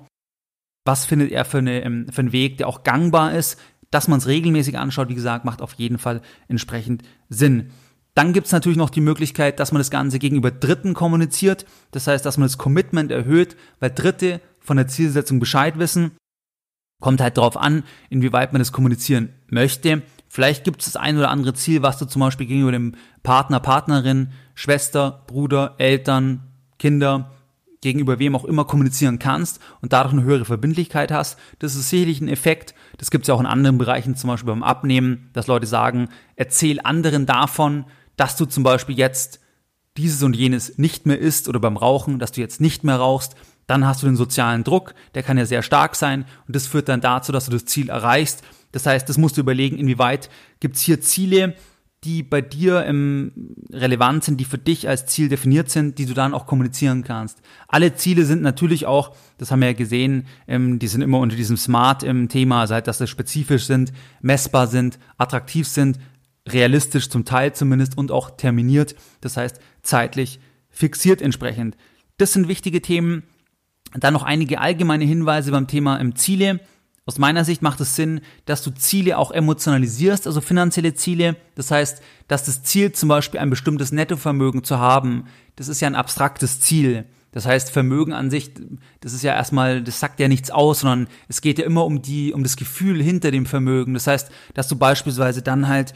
was 0.86 1.06
findet 1.06 1.32
er 1.32 1.46
für, 1.46 1.60
eine, 1.60 1.84
ähm, 1.84 2.08
für 2.12 2.22
einen 2.22 2.32
Weg, 2.32 2.58
der 2.58 2.68
auch 2.68 2.84
gangbar 2.84 3.34
ist. 3.34 3.60
Dass 3.92 4.08
man 4.08 4.18
es 4.18 4.28
regelmäßig 4.28 4.78
anschaut, 4.80 5.10
wie 5.10 5.16
gesagt, 5.16 5.46
macht 5.46 5.62
auf 5.62 5.74
jeden 5.74 6.00
Fall 6.00 6.22
entsprechend 6.48 7.04
Sinn. 7.30 7.70
Dann 8.16 8.34
gibt 8.34 8.48
es 8.48 8.54
natürlich 8.54 8.78
noch 8.78 8.90
die 8.90 9.02
Möglichkeit, 9.02 9.60
dass 9.60 9.72
man 9.72 9.80
das 9.80 9.92
Ganze 9.92 10.18
gegenüber 10.18 10.50
Dritten 10.52 10.94
kommuniziert. 10.96 11.66
Das 11.92 12.08
heißt, 12.08 12.26
dass 12.26 12.38
man 12.38 12.48
das 12.48 12.58
Commitment 12.58 13.12
erhöht, 13.12 13.56
weil 13.80 13.92
Dritte 13.92 14.42
von 14.60 14.78
der 14.78 14.88
Zielsetzung 14.88 15.40
Bescheid 15.40 15.78
wissen. 15.78 16.12
Kommt 17.04 17.20
halt 17.20 17.36
darauf 17.38 17.58
an, 17.58 17.84
inwieweit 18.10 18.54
man 18.54 18.62
das 18.62 18.72
kommunizieren 18.72 19.34
möchte. 19.48 20.04
Vielleicht 20.30 20.64
gibt 20.64 20.80
es 20.80 20.86
das 20.86 20.96
ein 20.96 21.18
oder 21.18 21.32
andere 21.32 21.54
Ziel, 21.54 21.82
was 21.82 21.98
du 21.98 22.06
zum 22.06 22.22
Beispiel 22.22 22.48
gegenüber 22.48 22.72
dem 22.72 22.96
Partner, 23.24 23.60
Partnerin, 23.60 24.30
Schwester, 24.56 25.26
Bruder, 25.28 25.76
Eltern, 25.80 26.44
Kinder, 26.80 27.30
gegenüber 27.82 28.20
wem 28.20 28.38
auch 28.38 28.46
immer 28.46 28.64
kommunizieren 28.64 29.20
kannst 29.20 29.60
und 29.82 29.92
dadurch 29.92 30.14
eine 30.14 30.24
höhere 30.24 30.46
Verbindlichkeit 30.46 31.12
hast. 31.12 31.38
Das 31.60 31.76
ist 31.76 31.90
sicherlich 31.90 32.22
ein 32.22 32.30
Effekt. 32.30 32.74
Das 33.00 33.12
gibt 33.12 33.24
es 33.24 33.28
ja 33.28 33.34
auch 33.34 33.42
in 33.42 33.48
anderen 33.48 33.78
Bereichen, 33.78 34.16
zum 34.16 34.30
Beispiel 34.30 34.54
beim 34.54 34.64
Abnehmen, 34.64 35.30
dass 35.34 35.48
Leute 35.48 35.68
sagen, 35.68 36.08
erzähl 36.38 36.80
anderen 36.82 37.26
davon, 37.26 37.84
dass 38.16 38.38
du 38.38 38.46
zum 38.46 38.64
Beispiel 38.64 38.98
jetzt 38.98 39.42
dieses 39.98 40.24
und 40.24 40.38
jenes 40.38 40.78
nicht 40.78 41.06
mehr 41.06 41.20
isst 41.20 41.50
oder 41.50 41.60
beim 41.60 41.76
Rauchen, 41.76 42.18
dass 42.18 42.32
du 42.32 42.40
jetzt 42.40 42.62
nicht 42.62 42.86
mehr 42.86 42.96
rauchst. 42.96 43.36
Dann 43.68 43.86
hast 43.86 44.04
du 44.04 44.08
den 44.08 44.16
sozialen 44.16 44.64
Druck, 44.64 44.94
der 45.16 45.24
kann 45.24 45.38
ja 45.38 45.46
sehr 45.46 45.64
stark 45.64 45.96
sein 45.96 46.26
und 46.48 46.56
das 46.56 46.68
führt 46.68 46.90
dann 46.90 47.02
dazu, 47.02 47.32
dass 47.32 47.46
du 47.46 47.52
das 47.52 47.66
Ziel 47.66 47.90
erreichst 47.90 48.44
das 48.74 48.88
heißt, 48.88 49.08
das 49.08 49.18
musst 49.18 49.38
du 49.38 49.42
überlegen, 49.42 49.78
inwieweit 49.78 50.30
gibt 50.60 50.76
es 50.76 50.82
hier 50.82 51.00
Ziele, 51.00 51.56
die 52.04 52.22
bei 52.22 52.42
dir 52.42 52.86
ähm, 52.86 53.32
relevant 53.72 54.26
sind, 54.26 54.38
die 54.42 54.46
für 54.46 54.58
dich 54.58 54.90
als 54.90 55.06
Ziel 55.06 55.30
definiert 55.30 55.70
sind, 55.70 56.00
die 56.00 56.06
du 56.06 56.14
dann 56.14 56.34
auch 56.34 56.48
kommunizieren 56.48 57.04
kannst. 57.04 57.40
Alle 57.70 57.96
Ziele 57.96 58.26
sind 58.26 58.42
natürlich 58.42 58.86
auch, 58.86 59.16
das 59.38 59.52
haben 59.52 59.62
wir 59.62 59.70
ja 59.70 59.74
gesehen, 59.74 60.26
ähm, 60.48 60.80
die 60.80 60.88
sind 60.88 61.02
immer 61.02 61.20
unter 61.20 61.38
diesem 61.38 61.56
Smart-Thema, 61.56 62.62
also 62.62 62.74
halt, 62.74 62.88
dass 62.88 62.98
sie 62.98 63.08
spezifisch 63.08 63.68
sind, 63.68 63.94
messbar 64.22 64.68
sind, 64.68 65.00
attraktiv 65.18 65.68
sind, 65.68 65.98
realistisch 66.50 67.10
zum 67.10 67.24
Teil 67.24 67.54
zumindest 67.54 67.98
und 67.98 68.12
auch 68.12 68.32
terminiert, 68.32 68.96
das 69.22 69.38
heißt 69.38 69.62
zeitlich 69.82 70.42
fixiert 70.70 71.22
entsprechend. 71.22 71.78
Das 72.18 72.34
sind 72.34 72.50
wichtige 72.50 72.82
Themen. 72.82 73.24
Dann 74.00 74.14
noch 74.14 74.24
einige 74.24 74.60
allgemeine 74.60 75.06
Hinweise 75.06 75.52
beim 75.52 75.68
Thema 75.68 76.00
ähm, 76.00 76.16
Ziele. 76.16 76.60
Aus 77.06 77.20
meiner 77.20 77.44
Sicht 77.44 77.62
macht 77.62 77.82
es 77.82 77.96
Sinn, 77.96 78.22
dass 78.46 78.64
du 78.64 78.72
Ziele 78.72 79.18
auch 79.18 79.32
emotionalisierst, 79.32 80.26
also 80.26 80.40
finanzielle 80.40 80.94
Ziele. 80.94 81.36
Das 81.56 81.70
heißt, 81.70 82.02
dass 82.28 82.46
das 82.46 82.64
Ziel 82.64 82.94
zum 82.94 83.10
Beispiel 83.10 83.42
ein 83.42 83.50
bestimmtes 83.50 83.92
Nettovermögen 83.92 84.64
zu 84.64 84.80
haben, 84.80 85.26
das 85.58 85.68
ist 85.68 85.82
ja 85.82 85.88
ein 85.88 85.96
abstraktes 85.96 86.62
Ziel. 86.62 87.06
Das 87.34 87.46
heißt, 87.46 87.72
Vermögen 87.72 88.14
an 88.14 88.30
sich, 88.30 88.52
das 89.02 89.14
ist 89.14 89.24
ja 89.24 89.34
erstmal, 89.34 89.82
das 89.82 90.00
sagt 90.00 90.20
ja 90.20 90.28
nichts 90.28 90.52
aus, 90.52 90.82
sondern 90.82 91.08
es 91.28 91.42
geht 91.42 91.58
ja 91.58 91.66
immer 91.66 91.84
um 91.84 92.02
die, 92.02 92.32
um 92.32 92.44
das 92.44 92.56
Gefühl 92.56 93.02
hinter 93.02 93.32
dem 93.32 93.48
Vermögen. 93.48 93.96
Das 93.96 94.08
heißt, 94.08 94.32
dass 94.54 94.68
du 94.68 94.76
beispielsweise 94.78 95.42
dann 95.42 95.68
halt 95.68 95.94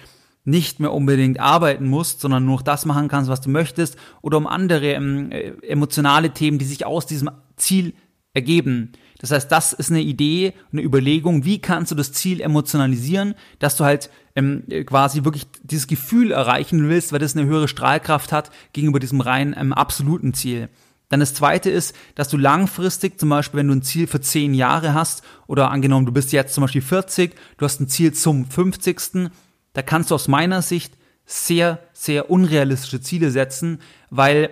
nicht 0.47 0.79
mehr 0.79 0.93
unbedingt 0.93 1.41
arbeiten 1.41 1.87
musst, 1.87 2.21
sondern 2.21 2.45
nur 2.45 2.63
das 2.63 2.85
machen 2.85 3.09
kannst, 3.09 3.29
was 3.29 3.41
du 3.41 3.49
möchtest, 3.49 3.97
oder 4.21 4.37
um 4.37 4.47
andere 4.47 4.93
ähm, 4.93 5.29
äh, 5.29 5.51
emotionale 5.61 6.31
Themen, 6.31 6.57
die 6.57 6.65
sich 6.65 6.85
aus 6.85 7.05
diesem 7.05 7.29
Ziel 7.57 7.93
ergeben. 8.33 8.93
Das 9.19 9.31
heißt, 9.31 9.51
das 9.51 9.73
ist 9.73 9.91
eine 9.91 10.01
Idee, 10.01 10.53
eine 10.71 10.83
Überlegung, 10.83 11.43
wie 11.43 11.59
kannst 11.59 11.91
du 11.91 11.95
das 11.95 12.13
Ziel 12.13 12.39
emotionalisieren, 12.39 13.35
dass 13.59 13.75
du 13.75 13.83
halt 13.83 14.09
ähm, 14.35 14.63
quasi 14.85 15.25
wirklich 15.25 15.47
dieses 15.63 15.87
Gefühl 15.87 16.31
erreichen 16.31 16.87
willst, 16.87 17.11
weil 17.11 17.19
das 17.19 17.35
eine 17.35 17.45
höhere 17.45 17.67
Strahlkraft 17.67 18.31
hat 18.31 18.49
gegenüber 18.71 18.99
diesem 18.99 19.19
rein 19.19 19.53
ähm, 19.57 19.73
absoluten 19.73 20.33
Ziel. 20.33 20.69
Dann 21.09 21.19
das 21.19 21.33
zweite 21.33 21.69
ist, 21.69 21.93
dass 22.15 22.29
du 22.29 22.37
langfristig, 22.37 23.19
zum 23.19 23.29
Beispiel, 23.29 23.59
wenn 23.59 23.67
du 23.67 23.75
ein 23.75 23.81
Ziel 23.81 24.07
für 24.07 24.21
zehn 24.21 24.53
Jahre 24.53 24.93
hast, 24.93 25.23
oder 25.47 25.71
angenommen, 25.71 26.05
du 26.05 26.13
bist 26.13 26.31
jetzt 26.31 26.53
zum 26.53 26.61
Beispiel 26.61 26.81
40, 26.81 27.35
du 27.57 27.65
hast 27.65 27.81
ein 27.81 27.89
Ziel 27.89 28.13
zum 28.13 28.45
50., 28.45 29.29
da 29.77 29.83
kannst 29.83 30.09
du 30.09 30.15
aus 30.15 30.27
meiner 30.27 30.63
Sicht 30.63 30.97
sehr, 31.23 31.77
sehr 31.93 32.31
unrealistische 32.31 32.99
Ziele 32.99 33.29
setzen, 33.29 33.79
weil 34.09 34.49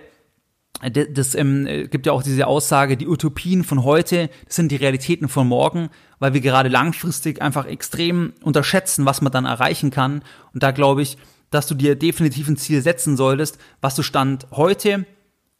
das 0.88 1.34
ähm, 1.34 1.66
gibt 1.90 2.06
ja 2.06 2.12
auch 2.12 2.22
diese 2.22 2.46
Aussage, 2.46 2.96
die 2.96 3.08
Utopien 3.08 3.64
von 3.64 3.82
heute 3.82 4.30
das 4.46 4.54
sind 4.54 4.70
die 4.70 4.76
Realitäten 4.76 5.28
von 5.28 5.48
morgen, 5.48 5.90
weil 6.20 6.32
wir 6.32 6.40
gerade 6.40 6.68
langfristig 6.68 7.42
einfach 7.42 7.66
extrem 7.66 8.34
unterschätzen, 8.40 9.04
was 9.04 9.20
man 9.20 9.32
dann 9.32 9.46
erreichen 9.46 9.90
kann. 9.90 10.22
Und 10.54 10.62
da 10.62 10.70
glaube 10.70 11.02
ich, 11.02 11.18
dass 11.50 11.66
du 11.66 11.74
dir 11.74 11.96
definitiv 11.96 12.46
ein 12.46 12.56
Ziel 12.56 12.80
setzen 12.80 13.16
solltest, 13.16 13.58
was 13.80 13.96
du 13.96 14.04
Stand 14.04 14.46
heute 14.52 15.06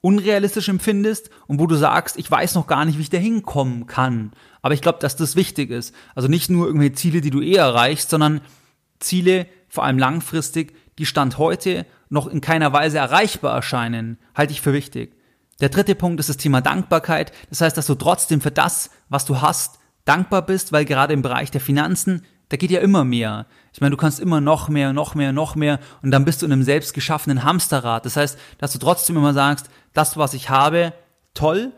unrealistisch 0.00 0.68
empfindest 0.68 1.28
und 1.48 1.58
wo 1.58 1.66
du 1.66 1.74
sagst, 1.74 2.18
ich 2.18 2.30
weiß 2.30 2.54
noch 2.54 2.68
gar 2.68 2.84
nicht, 2.84 2.98
wie 2.98 3.02
ich 3.02 3.10
da 3.10 3.18
hinkommen 3.18 3.88
kann. 3.88 4.30
Aber 4.62 4.74
ich 4.74 4.80
glaube, 4.80 5.00
dass 5.00 5.16
das 5.16 5.34
wichtig 5.34 5.70
ist. 5.70 5.92
Also 6.14 6.28
nicht 6.28 6.50
nur 6.50 6.68
irgendwelche 6.68 6.94
Ziele, 6.94 7.20
die 7.20 7.30
du 7.30 7.40
eh 7.40 7.54
erreichst, 7.54 8.10
sondern 8.10 8.42
Ziele, 9.00 9.46
vor 9.68 9.84
allem 9.84 9.98
langfristig, 9.98 10.74
die 10.98 11.06
Stand 11.06 11.38
heute 11.38 11.86
noch 12.08 12.26
in 12.26 12.40
keiner 12.40 12.72
Weise 12.72 12.98
erreichbar 12.98 13.54
erscheinen, 13.54 14.18
halte 14.34 14.52
ich 14.52 14.60
für 14.60 14.72
wichtig. 14.72 15.16
Der 15.60 15.68
dritte 15.70 15.94
Punkt 15.94 16.20
ist 16.20 16.28
das 16.28 16.36
Thema 16.36 16.60
Dankbarkeit. 16.60 17.32
Das 17.48 17.60
heißt, 17.60 17.76
dass 17.76 17.86
du 17.86 17.94
trotzdem 17.94 18.40
für 18.40 18.50
das, 18.50 18.90
was 19.08 19.24
du 19.24 19.40
hast, 19.40 19.78
dankbar 20.04 20.42
bist, 20.42 20.72
weil 20.72 20.84
gerade 20.84 21.14
im 21.14 21.22
Bereich 21.22 21.50
der 21.50 21.60
Finanzen, 21.60 22.22
da 22.48 22.56
geht 22.56 22.70
ja 22.70 22.80
immer 22.80 23.04
mehr. 23.04 23.46
Ich 23.72 23.80
meine, 23.80 23.90
du 23.90 23.96
kannst 23.96 24.20
immer 24.20 24.40
noch 24.40 24.68
mehr, 24.68 24.92
noch 24.92 25.14
mehr, 25.14 25.32
noch 25.32 25.56
mehr 25.56 25.80
und 26.02 26.10
dann 26.10 26.24
bist 26.24 26.42
du 26.42 26.46
in 26.46 26.52
einem 26.52 26.62
selbst 26.62 26.94
geschaffenen 26.94 27.42
Hamsterrad. 27.42 28.04
Das 28.04 28.16
heißt, 28.16 28.38
dass 28.58 28.72
du 28.72 28.78
trotzdem 28.78 29.16
immer 29.16 29.32
sagst, 29.32 29.68
das, 29.94 30.16
was 30.16 30.34
ich 30.34 30.48
habe, 30.50 30.92
toll. 31.34 31.72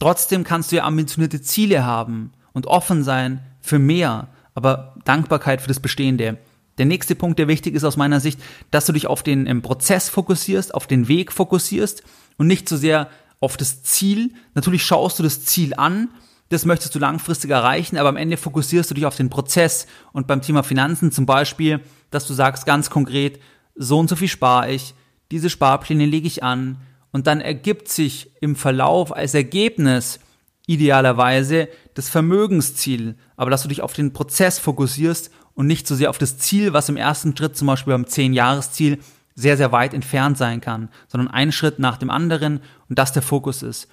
Trotzdem 0.00 0.42
kannst 0.42 0.72
du 0.72 0.76
ja 0.76 0.84
ambitionierte 0.84 1.40
Ziele 1.40 1.84
haben 1.84 2.32
und 2.52 2.66
offen 2.66 3.04
sein 3.04 3.40
für 3.60 3.78
mehr, 3.78 4.28
aber 4.54 4.94
Dankbarkeit 5.04 5.60
für 5.60 5.68
das 5.68 5.80
Bestehende. 5.80 6.38
Der 6.78 6.86
nächste 6.86 7.14
Punkt, 7.14 7.38
der 7.38 7.48
wichtig 7.48 7.74
ist 7.74 7.84
aus 7.84 7.96
meiner 7.96 8.20
Sicht, 8.20 8.40
dass 8.70 8.86
du 8.86 8.92
dich 8.92 9.06
auf 9.06 9.22
den 9.22 9.46
im 9.46 9.62
Prozess 9.62 10.08
fokussierst, 10.08 10.74
auf 10.74 10.86
den 10.86 11.08
Weg 11.08 11.32
fokussierst 11.32 12.02
und 12.36 12.46
nicht 12.46 12.68
so 12.68 12.76
sehr 12.76 13.08
auf 13.40 13.56
das 13.56 13.82
Ziel. 13.82 14.32
Natürlich 14.54 14.84
schaust 14.84 15.18
du 15.18 15.22
das 15.22 15.44
Ziel 15.44 15.74
an, 15.74 16.08
das 16.48 16.64
möchtest 16.64 16.94
du 16.94 16.98
langfristig 16.98 17.50
erreichen, 17.50 17.98
aber 17.98 18.08
am 18.08 18.16
Ende 18.16 18.36
fokussierst 18.36 18.90
du 18.90 18.94
dich 18.94 19.06
auf 19.06 19.16
den 19.16 19.28
Prozess 19.28 19.86
und 20.12 20.26
beim 20.26 20.40
Thema 20.40 20.62
Finanzen 20.62 21.12
zum 21.12 21.26
Beispiel, 21.26 21.80
dass 22.10 22.26
du 22.26 22.32
sagst 22.32 22.64
ganz 22.64 22.88
konkret, 22.88 23.38
so 23.74 23.98
und 23.98 24.08
so 24.08 24.16
viel 24.16 24.28
spare 24.28 24.72
ich, 24.72 24.94
diese 25.30 25.50
Sparpläne 25.50 26.06
lege 26.06 26.26
ich 26.26 26.42
an 26.42 26.78
und 27.12 27.26
dann 27.26 27.40
ergibt 27.40 27.88
sich 27.88 28.30
im 28.40 28.56
Verlauf 28.56 29.14
als 29.14 29.34
Ergebnis 29.34 30.20
idealerweise 30.66 31.68
das 31.94 32.08
Vermögensziel, 32.08 33.16
aber 33.36 33.50
dass 33.50 33.62
du 33.62 33.68
dich 33.68 33.82
auf 33.82 33.92
den 33.92 34.12
Prozess 34.12 34.58
fokussierst 34.58 35.30
und 35.58 35.66
nicht 35.66 35.88
so 35.88 35.96
sehr 35.96 36.08
auf 36.08 36.18
das 36.18 36.38
Ziel, 36.38 36.72
was 36.72 36.88
im 36.88 36.96
ersten 36.96 37.36
Schritt 37.36 37.56
zum 37.56 37.66
Beispiel 37.66 37.92
beim 37.92 38.04
10-Jahres-Ziel 38.04 39.00
sehr, 39.34 39.56
sehr 39.56 39.72
weit 39.72 39.92
entfernt 39.92 40.38
sein 40.38 40.60
kann, 40.60 40.88
sondern 41.08 41.32
ein 41.32 41.50
Schritt 41.50 41.80
nach 41.80 41.96
dem 41.96 42.10
anderen 42.10 42.60
und 42.88 42.96
das 42.96 43.12
der 43.12 43.22
Fokus 43.22 43.64
ist. 43.64 43.88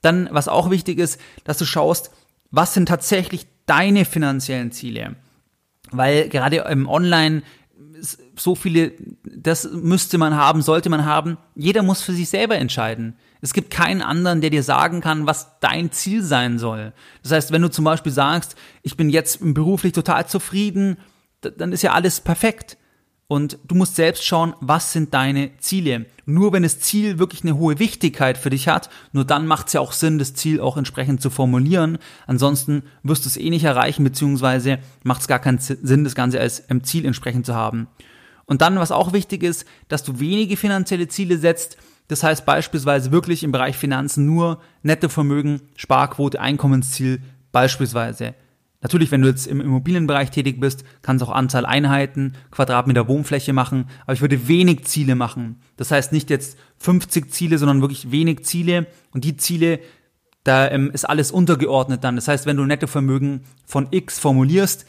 Dann, 0.00 0.28
was 0.30 0.46
auch 0.46 0.70
wichtig 0.70 1.00
ist, 1.00 1.20
dass 1.42 1.58
du 1.58 1.64
schaust, 1.64 2.12
was 2.52 2.72
sind 2.72 2.86
tatsächlich 2.86 3.48
deine 3.66 4.04
finanziellen 4.04 4.70
Ziele? 4.70 5.16
Weil 5.90 6.28
gerade 6.28 6.58
im 6.58 6.88
Online 6.88 7.42
so 8.36 8.54
viele, 8.54 8.92
das 9.24 9.68
müsste 9.72 10.18
man 10.18 10.36
haben, 10.36 10.62
sollte 10.62 10.88
man 10.88 11.04
haben. 11.04 11.36
Jeder 11.56 11.82
muss 11.82 12.00
für 12.00 12.12
sich 12.12 12.28
selber 12.28 12.56
entscheiden. 12.56 13.16
Es 13.40 13.52
gibt 13.52 13.70
keinen 13.70 14.02
anderen, 14.02 14.40
der 14.40 14.50
dir 14.50 14.62
sagen 14.62 15.00
kann, 15.00 15.26
was 15.26 15.58
dein 15.60 15.92
Ziel 15.92 16.22
sein 16.22 16.58
soll. 16.58 16.92
Das 17.22 17.32
heißt, 17.32 17.52
wenn 17.52 17.62
du 17.62 17.70
zum 17.70 17.84
Beispiel 17.84 18.12
sagst, 18.12 18.56
ich 18.82 18.96
bin 18.96 19.10
jetzt 19.10 19.38
beruflich 19.40 19.92
total 19.92 20.26
zufrieden, 20.26 20.96
dann 21.40 21.72
ist 21.72 21.82
ja 21.82 21.92
alles 21.92 22.20
perfekt. 22.20 22.76
Und 23.30 23.58
du 23.68 23.74
musst 23.74 23.94
selbst 23.94 24.24
schauen, 24.24 24.54
was 24.60 24.94
sind 24.94 25.12
deine 25.12 25.50
Ziele. 25.58 26.06
Nur 26.24 26.54
wenn 26.54 26.62
das 26.62 26.80
Ziel 26.80 27.18
wirklich 27.18 27.42
eine 27.42 27.58
hohe 27.58 27.78
Wichtigkeit 27.78 28.38
für 28.38 28.48
dich 28.48 28.68
hat, 28.68 28.88
nur 29.12 29.26
dann 29.26 29.46
macht 29.46 29.66
es 29.66 29.74
ja 29.74 29.82
auch 29.82 29.92
Sinn, 29.92 30.18
das 30.18 30.32
Ziel 30.32 30.60
auch 30.60 30.78
entsprechend 30.78 31.20
zu 31.20 31.28
formulieren. 31.28 31.98
Ansonsten 32.26 32.84
wirst 33.02 33.26
du 33.26 33.28
es 33.28 33.36
eh 33.36 33.50
nicht 33.50 33.64
erreichen, 33.64 34.02
beziehungsweise 34.02 34.78
macht 35.02 35.20
es 35.20 35.28
gar 35.28 35.40
keinen 35.40 35.58
Sinn, 35.58 36.04
das 36.04 36.14
Ganze 36.14 36.40
als 36.40 36.64
Ziel 36.84 37.04
entsprechend 37.04 37.44
zu 37.44 37.54
haben. 37.54 37.86
Und 38.46 38.62
dann, 38.62 38.78
was 38.78 38.92
auch 38.92 39.12
wichtig 39.12 39.42
ist, 39.42 39.66
dass 39.88 40.02
du 40.02 40.20
wenige 40.20 40.56
finanzielle 40.56 41.08
Ziele 41.08 41.36
setzt. 41.36 41.76
Das 42.08 42.22
heißt 42.22 42.46
beispielsweise 42.46 43.12
wirklich 43.12 43.42
im 43.42 43.52
Bereich 43.52 43.76
Finanzen 43.76 44.24
nur 44.24 44.62
Nettovermögen, 44.82 45.60
Sparquote, 45.76 46.40
Einkommensziel 46.40 47.20
beispielsweise. 47.52 48.34
Natürlich, 48.80 49.10
wenn 49.10 49.22
du 49.22 49.28
jetzt 49.28 49.46
im 49.46 49.60
Immobilienbereich 49.60 50.30
tätig 50.30 50.60
bist, 50.60 50.84
kannst 51.02 51.22
du 51.22 51.26
auch 51.26 51.34
Anzahl 51.34 51.66
Einheiten, 51.66 52.34
Quadratmeter 52.52 53.08
Wohnfläche 53.08 53.52
machen, 53.52 53.88
aber 54.02 54.12
ich 54.12 54.20
würde 54.20 54.46
wenig 54.46 54.84
Ziele 54.84 55.16
machen. 55.16 55.60
Das 55.76 55.90
heißt 55.90 56.12
nicht 56.12 56.30
jetzt 56.30 56.56
50 56.78 57.32
Ziele, 57.32 57.58
sondern 57.58 57.80
wirklich 57.80 58.12
wenig 58.12 58.44
Ziele 58.44 58.86
und 59.10 59.24
die 59.24 59.36
Ziele, 59.36 59.80
da 60.44 60.70
ähm, 60.70 60.92
ist 60.92 61.04
alles 61.04 61.32
untergeordnet 61.32 62.04
dann. 62.04 62.14
Das 62.14 62.28
heißt, 62.28 62.46
wenn 62.46 62.56
du 62.56 62.64
Nettovermögen 62.64 63.42
von 63.66 63.88
X 63.90 64.20
formulierst, 64.20 64.86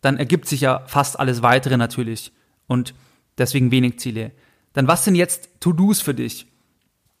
dann 0.00 0.16
ergibt 0.16 0.48
sich 0.48 0.62
ja 0.62 0.84
fast 0.86 1.20
alles 1.20 1.42
weitere 1.42 1.76
natürlich 1.76 2.32
und 2.66 2.94
deswegen 3.36 3.70
wenig 3.70 3.98
Ziele. 3.98 4.32
Dann 4.72 4.88
was 4.88 5.04
sind 5.04 5.16
jetzt 5.16 5.50
To-Dos 5.60 6.00
für 6.00 6.14
dich? 6.14 6.46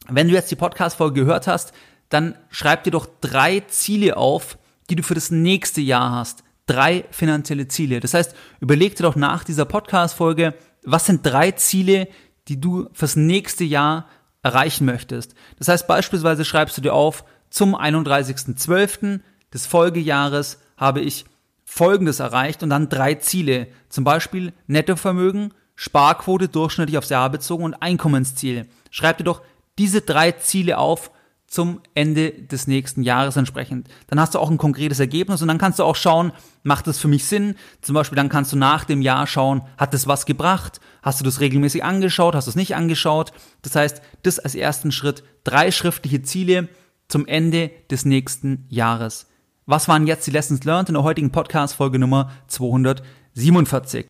Wenn 0.08 0.28
du 0.28 0.34
jetzt 0.34 0.50
die 0.50 0.56
Podcast-Folge 0.56 1.20
gehört 1.20 1.46
hast, 1.46 1.72
dann 2.08 2.34
schreib 2.48 2.84
dir 2.84 2.92
doch 2.92 3.06
drei 3.20 3.60
Ziele 3.60 4.16
auf, 4.16 4.56
die 4.90 4.96
du 4.96 5.02
für 5.02 5.14
das 5.14 5.30
nächste 5.30 5.80
Jahr 5.80 6.12
hast. 6.12 6.44
Drei 6.66 7.04
finanzielle 7.10 7.68
Ziele. 7.68 8.00
Das 8.00 8.14
heißt, 8.14 8.34
überleg 8.60 8.96
dir 8.96 9.04
doch 9.04 9.16
nach 9.16 9.44
dieser 9.44 9.64
Podcast-Folge, 9.64 10.54
was 10.84 11.06
sind 11.06 11.24
drei 11.24 11.52
Ziele, 11.52 12.08
die 12.48 12.60
du 12.60 12.88
fürs 12.92 13.16
nächste 13.16 13.64
Jahr 13.64 14.06
erreichen 14.42 14.84
möchtest. 14.84 15.34
Das 15.58 15.68
heißt, 15.68 15.86
beispielsweise 15.86 16.44
schreibst 16.44 16.76
du 16.76 16.82
dir 16.82 16.94
auf, 16.94 17.24
zum 17.50 17.74
31.12. 17.74 19.20
des 19.52 19.66
Folgejahres 19.66 20.58
habe 20.76 21.00
ich 21.00 21.24
Folgendes 21.64 22.20
erreicht 22.20 22.62
und 22.62 22.70
dann 22.70 22.88
drei 22.88 23.14
Ziele. 23.14 23.68
Zum 23.88 24.04
Beispiel 24.04 24.52
Nettovermögen, 24.66 25.52
Sparquote 25.74 26.48
durchschnittlich 26.48 26.98
aufs 26.98 27.10
Jahr 27.10 27.30
bezogen 27.30 27.64
und 27.64 27.74
Einkommensziel. 27.82 28.66
Schreib 28.90 29.18
dir 29.18 29.24
doch 29.24 29.42
diese 29.78 30.00
drei 30.00 30.32
Ziele 30.32 30.78
auf 30.78 31.10
zum 31.48 31.80
Ende 31.94 32.30
des 32.30 32.66
nächsten 32.66 33.02
Jahres 33.02 33.36
entsprechend. 33.36 33.88
Dann 34.06 34.20
hast 34.20 34.34
du 34.34 34.38
auch 34.38 34.50
ein 34.50 34.58
konkretes 34.58 35.00
Ergebnis 35.00 35.40
und 35.40 35.48
dann 35.48 35.58
kannst 35.58 35.78
du 35.78 35.84
auch 35.84 35.96
schauen, 35.96 36.32
macht 36.62 36.86
das 36.86 36.98
für 36.98 37.08
mich 37.08 37.24
Sinn? 37.24 37.54
Zum 37.80 37.94
Beispiel 37.94 38.16
dann 38.16 38.28
kannst 38.28 38.52
du 38.52 38.56
nach 38.56 38.84
dem 38.84 39.00
Jahr 39.00 39.26
schauen, 39.26 39.62
hat 39.78 39.94
das 39.94 40.06
was 40.06 40.26
gebracht? 40.26 40.78
Hast 41.02 41.20
du 41.20 41.24
das 41.24 41.40
regelmäßig 41.40 41.82
angeschaut? 41.82 42.34
Hast 42.34 42.46
du 42.46 42.50
es 42.50 42.56
nicht 42.56 42.76
angeschaut? 42.76 43.32
Das 43.62 43.74
heißt, 43.74 44.02
das 44.22 44.38
als 44.38 44.54
ersten 44.54 44.92
Schritt, 44.92 45.24
drei 45.42 45.70
schriftliche 45.70 46.22
Ziele 46.22 46.68
zum 47.08 47.26
Ende 47.26 47.70
des 47.90 48.04
nächsten 48.04 48.66
Jahres. 48.68 49.26
Was 49.64 49.88
waren 49.88 50.06
jetzt 50.06 50.26
die 50.26 50.30
Lessons 50.30 50.64
learned 50.64 50.90
in 50.90 50.94
der 50.94 51.02
heutigen 51.02 51.32
Podcast-Folge 51.32 51.98
Nummer 51.98 52.30
247? 52.48 54.06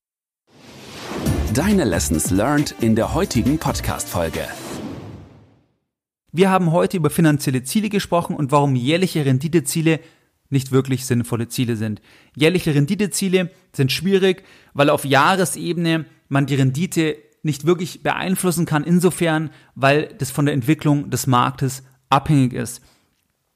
Deine 1.54 1.84
Lessons 1.84 2.30
learned 2.30 2.74
in 2.80 2.96
der 2.96 3.14
heutigen 3.14 3.58
Podcast-Folge. 3.58 4.46
Wir 6.38 6.50
haben 6.50 6.70
heute 6.70 6.98
über 6.98 7.10
finanzielle 7.10 7.64
Ziele 7.64 7.88
gesprochen 7.88 8.36
und 8.36 8.52
warum 8.52 8.76
jährliche 8.76 9.26
Renditeziele 9.26 9.98
nicht 10.50 10.70
wirklich 10.70 11.04
sinnvolle 11.04 11.48
Ziele 11.48 11.74
sind. 11.74 12.00
Jährliche 12.36 12.76
Renditeziele 12.76 13.50
sind 13.72 13.90
schwierig, 13.90 14.44
weil 14.72 14.88
auf 14.88 15.04
Jahresebene 15.04 16.04
man 16.28 16.46
die 16.46 16.54
Rendite 16.54 17.16
nicht 17.42 17.66
wirklich 17.66 18.04
beeinflussen 18.04 18.66
kann, 18.66 18.84
insofern, 18.84 19.50
weil 19.74 20.14
das 20.18 20.30
von 20.30 20.44
der 20.44 20.54
Entwicklung 20.54 21.10
des 21.10 21.26
Marktes 21.26 21.82
abhängig 22.08 22.52
ist. 22.52 22.82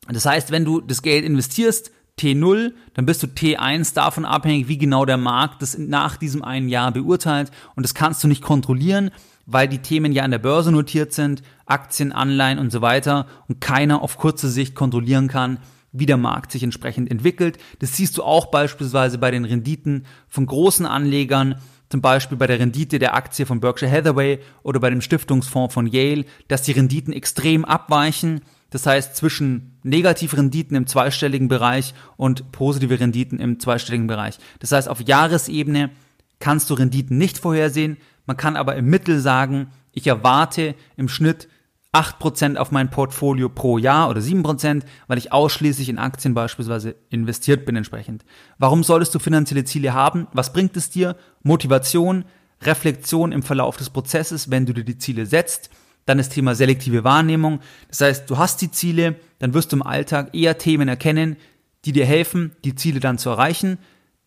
Das 0.09 0.27
heißt, 0.27 0.51
wenn 0.51 0.65
du 0.65 0.81
das 0.81 1.03
Geld 1.03 1.25
investierst, 1.25 1.93
T0, 2.19 2.73
dann 2.95 3.07
bist 3.07 3.23
du 3.23 3.29
T1 3.29 3.95
davon 3.95 4.25
abhängig, 4.25 4.67
wie 4.67 4.79
genau 4.79 5.05
der 5.05 5.19
Markt 5.19 5.63
das 5.63 5.79
nach 5.79 6.17
diesem 6.17 6.43
einen 6.43 6.69
Jahr 6.69 6.91
beurteilt 6.91 7.53
und 7.77 7.85
das 7.85 7.95
kannst 7.95 8.25
du 8.25 8.29
nicht 8.29 8.43
kontrollieren 8.43 9.13
weil 9.47 9.69
die 9.69 9.79
Themen 9.79 10.13
ja 10.13 10.23
an 10.23 10.31
der 10.31 10.39
Börse 10.39 10.73
notiert 10.73 11.13
sind, 11.13 11.43
Aktien, 11.67 12.13
Anleihen 12.13 12.59
und 12.59 12.71
so 12.71 12.81
weiter 12.81 13.27
und 13.49 13.61
keiner 13.61 14.03
auf 14.03 14.17
kurze 14.17 14.49
Sicht 14.49 14.75
kontrollieren 14.75 15.29
kann, 15.29 15.59
wie 15.93 16.07
der 16.07 16.17
Markt 16.17 16.53
sich 16.53 16.63
entsprechend 16.63 17.11
entwickelt. 17.11 17.59
Das 17.81 17.97
siehst 17.97 18.17
du 18.17 18.23
auch 18.23 18.47
beispielsweise 18.47 19.19
bei 19.19 19.31
den 19.31 19.45
Renditen 19.45 20.07
von 20.29 20.47
großen 20.47 20.87
Anlegern, 20.87 21.57
zum 21.91 22.01
Beispiel 22.01 22.39
bei 22.39 22.47
der 22.47 22.59
Rendite 22.59 22.99
der 22.99 23.15
Aktie 23.15 23.45
von 23.45 23.61
Berkshire 23.61 23.91
Hathaway 23.91 24.39
oder 24.63 24.81
bei 24.81 24.89
dem 24.89 25.03
Stiftungsfonds 25.03 25.75
von 25.75 25.87
Yale, 25.87 26.25
dass 26.49 26.63
die 26.63 26.73
Renditen 26.73 27.13
extrem 27.13 27.67
abweichen. 27.67 28.41
Das 28.71 28.87
heißt, 28.87 29.15
zwischen 29.15 29.79
negative 29.83 30.39
Renditen 30.39 30.75
im 30.75 30.87
zweistelligen 30.87 31.49
Bereich 31.49 31.93
und 32.17 32.51
positive 32.53 32.99
Renditen 32.99 33.39
im 33.39 33.61
zweistelligen 33.61 34.07
Bereich. 34.07 34.39
Das 34.61 34.73
heißt, 34.73 34.89
auf 34.89 35.03
Jahresebene 35.03 35.91
kannst 36.39 36.71
du 36.71 36.75
Renditen 36.75 37.19
nicht 37.19 37.39
vorhersehen. 37.39 37.99
Man 38.27 38.37
kann 38.37 38.57
aber 38.57 38.77
im 38.77 38.87
Mittel 38.87 39.21
sagen, 39.21 39.69
ich 39.93 40.07
erwarte 40.07 40.75
im 40.97 41.09
Schnitt 41.09 41.49
8% 41.93 42.57
auf 42.57 42.71
mein 42.71 42.91
Portfolio 42.91 43.51
pro 43.51 43.77
Jahr 43.77 44.09
oder 44.09 44.21
7%, 44.21 44.83
weil 45.09 45.19
ich 45.19 45.33
ausschließlich 45.33 45.91
in 45.91 45.99
Aktien 45.99 46.33
beispielsweise 46.33 46.97
investiert 47.11 47.67
bin 47.67 47.77
entsprechend. 47.77 48.25
Warum 48.59 48.83
solltest 48.83 49.15
du 49.15 49.19
finanzielle 49.19 49.65
Ziele 49.65 49.93
haben? 49.93 50.27
Was 50.33 50.55
bringt 50.55 50.77
es 50.77 50.89
dir? 50.89 51.17
Motivation, 51.43 52.25
Reflexion 52.63 53.33
im 53.33 53.43
Verlauf 53.43 53.77
des 53.77 53.91
Prozesses, 53.91 54.51
wenn 54.51 54.65
du 54.65 54.73
dir 54.73 54.85
die 54.85 54.97
Ziele 54.97 55.27
setzt. 55.27 55.69
Dann 56.07 56.19
das 56.19 56.31
Thema 56.31 56.55
selektive 56.55 57.05
Wahrnehmung. 57.05 57.61
Das 57.89 58.01
heißt, 58.01 58.31
du 58.31 58.39
hast 58.39 58.63
die 58.63 58.71
Ziele, 58.71 59.17
dann 59.39 59.53
wirst 59.53 59.71
du 59.71 59.77
im 59.77 59.83
Alltag 59.83 60.35
eher 60.35 60.59
Themen 60.59 60.89
erkennen, 60.89 61.37
die 61.85 61.93
dir 61.93 62.07
helfen, 62.07 62.53
die 62.65 62.75
Ziele 62.75 63.01
dann 63.01 63.19
zu 63.19 63.29
erreichen. 63.29 63.79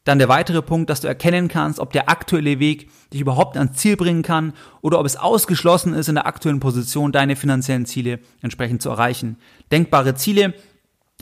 Dann 0.05 0.19
der 0.19 0.29
weitere 0.29 0.61
Punkt, 0.61 0.89
dass 0.89 1.01
du 1.01 1.07
erkennen 1.07 1.47
kannst, 1.47 1.79
ob 1.79 1.91
der 1.91 2.09
aktuelle 2.09 2.59
Weg 2.59 2.89
dich 3.11 3.21
überhaupt 3.21 3.57
ans 3.57 3.77
Ziel 3.77 3.97
bringen 3.97 4.21
kann 4.21 4.53
oder 4.81 4.99
ob 4.99 5.05
es 5.05 5.17
ausgeschlossen 5.17 5.93
ist, 5.93 6.07
in 6.07 6.15
der 6.15 6.27
aktuellen 6.27 6.59
Position 6.59 7.11
deine 7.11 7.35
finanziellen 7.35 7.87
Ziele 7.87 8.19
entsprechend 8.41 8.83
zu 8.83 8.89
erreichen. 8.89 9.37
Denkbare 9.71 10.13
Ziele, 10.13 10.53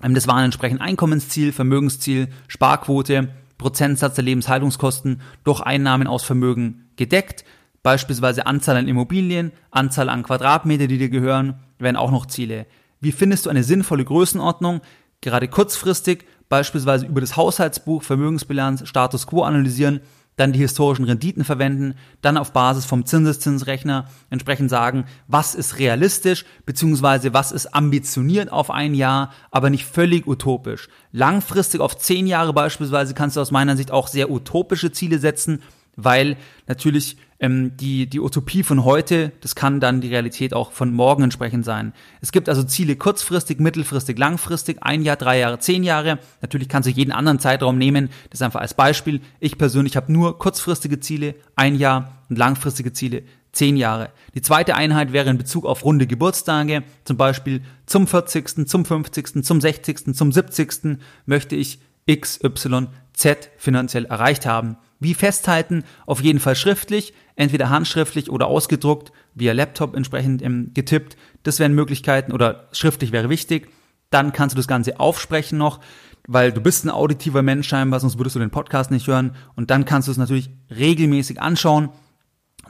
das 0.01 0.27
waren 0.27 0.45
entsprechend 0.45 0.81
Einkommensziel, 0.81 1.53
Vermögensziel, 1.53 2.27
Sparquote, 2.49 3.29
Prozentsatz 3.57 4.15
der 4.15 4.25
Lebenshaltungskosten 4.25 5.21
durch 5.45 5.61
Einnahmen 5.61 6.07
aus 6.07 6.23
Vermögen 6.23 6.89
gedeckt. 6.97 7.45
Beispielsweise 7.83 8.45
Anzahl 8.45 8.75
an 8.75 8.89
Immobilien, 8.89 9.53
Anzahl 9.71 10.09
an 10.09 10.23
Quadratmeter, 10.23 10.87
die 10.87 10.97
dir 10.97 11.09
gehören, 11.09 11.55
wären 11.79 11.95
auch 11.95 12.11
noch 12.11 12.25
Ziele. 12.25 12.65
Wie 12.99 13.13
findest 13.13 13.45
du 13.45 13.49
eine 13.49 13.63
sinnvolle 13.63 14.03
Größenordnung? 14.03 14.81
Gerade 15.21 15.47
kurzfristig 15.47 16.25
beispielsweise 16.53 17.07
über 17.07 17.19
das 17.19 17.35
Haushaltsbuch, 17.35 18.03
Vermögensbilanz, 18.03 18.87
Status 18.87 19.25
quo 19.25 19.41
analysieren, 19.41 20.01
dann 20.35 20.53
die 20.53 20.59
historischen 20.59 21.05
Renditen 21.05 21.43
verwenden, 21.43 21.95
dann 22.21 22.37
auf 22.37 22.53
Basis 22.53 22.85
vom 22.85 23.07
Zinseszinsrechner 23.07 24.07
entsprechend 24.29 24.69
sagen, 24.69 25.05
was 25.27 25.55
ist 25.55 25.79
realistisch, 25.79 26.45
beziehungsweise 26.67 27.33
was 27.33 27.51
ist 27.51 27.73
ambitioniert 27.73 28.51
auf 28.51 28.69
ein 28.69 28.93
Jahr, 28.93 29.31
aber 29.49 29.71
nicht 29.71 29.85
völlig 29.85 30.27
utopisch. 30.27 30.89
Langfristig 31.11 31.81
auf 31.81 31.97
zehn 31.97 32.27
Jahre 32.27 32.53
beispielsweise 32.53 33.15
kannst 33.15 33.35
du 33.35 33.41
aus 33.41 33.49
meiner 33.49 33.75
Sicht 33.75 33.89
auch 33.89 34.07
sehr 34.07 34.29
utopische 34.29 34.91
Ziele 34.91 35.17
setzen, 35.17 35.63
weil 35.95 36.37
natürlich 36.67 37.17
ähm, 37.43 37.75
die, 37.75 38.07
die 38.07 38.21
Utopie 38.21 38.63
von 38.63 38.85
heute, 38.85 39.33
das 39.41 39.53
kann 39.53 39.81
dann 39.81 39.99
die 39.99 40.07
Realität 40.07 40.53
auch 40.53 40.71
von 40.71 40.93
morgen 40.93 41.23
entsprechend 41.23 41.65
sein. 41.65 41.91
Es 42.21 42.31
gibt 42.31 42.47
also 42.47 42.63
Ziele 42.63 42.95
kurzfristig, 42.95 43.59
mittelfristig, 43.59 44.17
langfristig, 44.17 44.77
ein 44.79 45.01
Jahr, 45.01 45.17
drei 45.17 45.39
Jahre, 45.39 45.59
zehn 45.59 45.83
Jahre. 45.83 46.19
Natürlich 46.41 46.69
kannst 46.69 46.87
du 46.87 46.93
jeden 46.93 47.11
anderen 47.11 47.39
Zeitraum 47.39 47.77
nehmen, 47.77 48.09
das 48.29 48.41
einfach 48.41 48.61
als 48.61 48.73
Beispiel. 48.73 49.19
Ich 49.41 49.57
persönlich 49.57 49.97
habe 49.97 50.11
nur 50.13 50.39
kurzfristige 50.39 51.01
Ziele, 51.01 51.35
ein 51.57 51.75
Jahr 51.75 52.23
und 52.29 52.37
langfristige 52.37 52.93
Ziele, 52.93 53.23
zehn 53.51 53.75
Jahre. 53.75 54.11
Die 54.35 54.41
zweite 54.41 54.75
Einheit 54.75 55.11
wäre 55.11 55.29
in 55.29 55.37
Bezug 55.37 55.65
auf 55.65 55.83
runde 55.83 56.07
Geburtstage, 56.07 56.83
zum 57.03 57.17
Beispiel 57.17 57.61
zum 57.85 58.07
40., 58.07 58.69
zum 58.69 58.85
50., 58.85 59.43
zum 59.43 59.59
60., 59.59 60.15
zum 60.15 60.31
70. 60.31 60.97
möchte 61.25 61.57
ich 61.57 61.79
X, 62.05 62.39
Y, 62.41 62.87
Z 63.11 63.49
finanziell 63.57 64.05
erreicht 64.05 64.45
haben. 64.45 64.77
Wie 65.03 65.13
festhalten? 65.13 65.83
Auf 66.05 66.21
jeden 66.21 66.39
Fall 66.39 66.55
schriftlich, 66.55 67.13
entweder 67.35 67.69
handschriftlich 67.69 68.29
oder 68.29 68.47
ausgedruckt, 68.47 69.11
via 69.35 69.53
Laptop 69.53 69.95
entsprechend 69.95 70.41
ähm, 70.41 70.71
getippt. 70.73 71.17
Das 71.43 71.59
wären 71.59 71.73
Möglichkeiten 71.73 72.31
oder 72.31 72.69
schriftlich 72.71 73.11
wäre 73.11 73.29
wichtig. 73.29 73.69
Dann 74.09 74.31
kannst 74.31 74.55
du 74.55 74.57
das 74.57 74.67
Ganze 74.67 74.99
aufsprechen 74.99 75.57
noch, 75.57 75.79
weil 76.27 76.51
du 76.51 76.61
bist 76.61 76.85
ein 76.85 76.89
auditiver 76.89 77.41
Mensch 77.41 77.67
scheinbar, 77.67 77.99
sonst 77.99 78.17
würdest 78.17 78.35
du 78.35 78.39
den 78.39 78.51
Podcast 78.51 78.91
nicht 78.91 79.07
hören. 79.07 79.35
Und 79.55 79.71
dann 79.71 79.85
kannst 79.85 80.07
du 80.07 80.11
es 80.11 80.17
natürlich 80.17 80.51
regelmäßig 80.69 81.41
anschauen. 81.41 81.89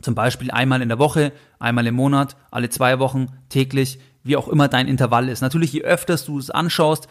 Zum 0.02 0.16
Beispiel 0.16 0.52
einmal 0.52 0.82
in 0.82 0.90
der 0.90 1.00
Woche, 1.00 1.34
einmal 1.60 1.86
im 1.86 1.96
Monat, 1.96 2.36
alle 2.50 2.70
zwei 2.70 2.98
Wochen, 3.00 3.28
täglich, 3.50 4.00
wie 4.24 4.38
auch 4.38 4.48
immer 4.48 4.70
dein 4.70 4.88
Intervall 4.88 5.30
ist. 5.30 5.42
Natürlich, 5.42 5.74
je 5.74 5.84
öfter 5.84 6.16
du 6.16 6.40
es 6.40 6.50
anschaust, 6.50 7.08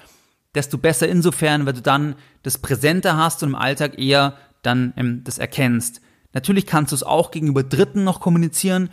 desto 0.55 0.79
besser 0.79 1.09
insofern, 1.09 1.65
weil 1.67 1.75
du 1.75 1.83
dann 1.83 2.17
das 2.43 2.59
Präsente 2.59 3.17
hast 3.17 3.43
und 3.43 3.51
im 3.51 3.55
Alltag 3.55 3.99
eher 3.99 4.35
dann 4.63 4.93
ähm, 4.97 5.23
das 5.25 5.39
erkennst. 5.39 6.01
Natürlich 6.33 6.67
kannst 6.67 6.93
du 6.93 6.97
es 6.97 7.03
auch 7.03 7.31
gegenüber 7.31 7.63
Dritten 7.63 8.05
noch 8.05 8.21
kommunizieren. 8.21 8.91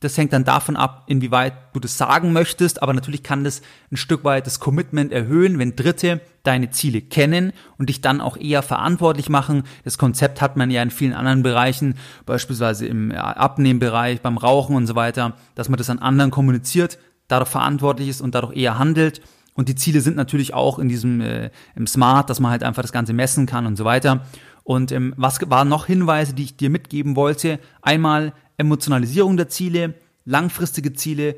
Das 0.00 0.18
hängt 0.18 0.34
dann 0.34 0.44
davon 0.44 0.76
ab, 0.76 1.04
inwieweit 1.06 1.54
du 1.72 1.80
das 1.80 1.96
sagen 1.96 2.34
möchtest, 2.34 2.82
aber 2.82 2.92
natürlich 2.92 3.22
kann 3.22 3.44
das 3.44 3.62
ein 3.90 3.96
Stück 3.96 4.24
weit 4.24 4.46
das 4.46 4.60
Commitment 4.60 5.10
erhöhen, 5.10 5.58
wenn 5.58 5.74
Dritte 5.74 6.20
deine 6.42 6.70
Ziele 6.70 7.00
kennen 7.00 7.52
und 7.78 7.88
dich 7.88 8.02
dann 8.02 8.20
auch 8.20 8.36
eher 8.36 8.62
verantwortlich 8.62 9.30
machen. 9.30 9.62
Das 9.84 9.96
Konzept 9.96 10.42
hat 10.42 10.58
man 10.58 10.70
ja 10.70 10.82
in 10.82 10.90
vielen 10.90 11.14
anderen 11.14 11.42
Bereichen, 11.42 11.94
beispielsweise 12.26 12.86
im 12.86 13.10
Abnehmbereich, 13.10 14.20
beim 14.20 14.36
Rauchen 14.36 14.76
und 14.76 14.86
so 14.86 14.96
weiter, 14.96 15.34
dass 15.54 15.70
man 15.70 15.78
das 15.78 15.88
an 15.88 15.98
anderen 15.98 16.30
kommuniziert, 16.30 16.98
dadurch 17.26 17.50
verantwortlich 17.50 18.10
ist 18.10 18.20
und 18.20 18.34
dadurch 18.34 18.54
eher 18.54 18.78
handelt. 18.78 19.22
Und 19.54 19.70
die 19.70 19.74
Ziele 19.74 20.02
sind 20.02 20.16
natürlich 20.16 20.52
auch 20.52 20.78
in 20.78 20.90
diesem 20.90 21.22
äh, 21.22 21.50
im 21.74 21.86
Smart, 21.86 22.28
dass 22.28 22.40
man 22.40 22.50
halt 22.50 22.62
einfach 22.62 22.82
das 22.82 22.92
Ganze 22.92 23.14
messen 23.14 23.46
kann 23.46 23.64
und 23.64 23.76
so 23.76 23.86
weiter. 23.86 24.26
Und 24.66 24.90
ähm, 24.90 25.14
was 25.16 25.38
waren 25.48 25.68
noch 25.68 25.86
Hinweise, 25.86 26.34
die 26.34 26.42
ich 26.42 26.56
dir 26.56 26.70
mitgeben 26.70 27.14
wollte? 27.14 27.60
Einmal 27.82 28.32
Emotionalisierung 28.56 29.36
der 29.36 29.48
Ziele, 29.48 29.94
langfristige 30.24 30.92
Ziele, 30.92 31.36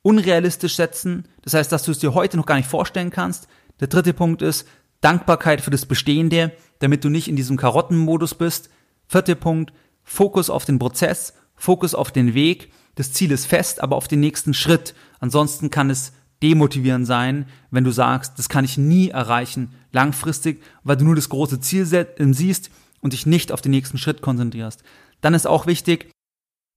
unrealistisch 0.00 0.76
setzen. 0.76 1.28
Das 1.42 1.52
heißt, 1.52 1.70
dass 1.70 1.82
du 1.82 1.90
es 1.90 1.98
dir 1.98 2.14
heute 2.14 2.38
noch 2.38 2.46
gar 2.46 2.56
nicht 2.56 2.70
vorstellen 2.70 3.10
kannst. 3.10 3.48
Der 3.80 3.88
dritte 3.88 4.14
Punkt 4.14 4.40
ist 4.40 4.66
Dankbarkeit 5.02 5.60
für 5.60 5.70
das 5.70 5.84
Bestehende, 5.84 6.52
damit 6.78 7.04
du 7.04 7.10
nicht 7.10 7.28
in 7.28 7.36
diesem 7.36 7.58
Karottenmodus 7.58 8.34
bist. 8.34 8.70
Vierter 9.06 9.34
Punkt, 9.34 9.74
Fokus 10.02 10.48
auf 10.48 10.64
den 10.64 10.78
Prozess, 10.78 11.34
Fokus 11.56 11.94
auf 11.94 12.12
den 12.12 12.32
Weg. 12.32 12.72
Das 12.94 13.12
Ziel 13.12 13.30
ist 13.30 13.44
fest, 13.44 13.82
aber 13.82 13.96
auf 13.96 14.08
den 14.08 14.20
nächsten 14.20 14.54
Schritt. 14.54 14.94
Ansonsten 15.18 15.68
kann 15.68 15.90
es 15.90 16.14
demotivierend 16.42 17.06
sein, 17.06 17.44
wenn 17.70 17.84
du 17.84 17.90
sagst, 17.90 18.38
das 18.38 18.48
kann 18.48 18.64
ich 18.64 18.78
nie 18.78 19.10
erreichen 19.10 19.74
langfristig, 19.92 20.62
weil 20.84 20.96
du 20.96 21.04
nur 21.04 21.16
das 21.16 21.28
große 21.28 21.60
Ziel 21.60 21.86
siehst 21.86 22.70
und 23.00 23.12
dich 23.12 23.26
nicht 23.26 23.52
auf 23.52 23.60
den 23.60 23.70
nächsten 23.70 23.98
Schritt 23.98 24.22
konzentrierst. 24.22 24.82
Dann 25.20 25.34
ist 25.34 25.46
auch 25.46 25.66
wichtig, 25.66 26.10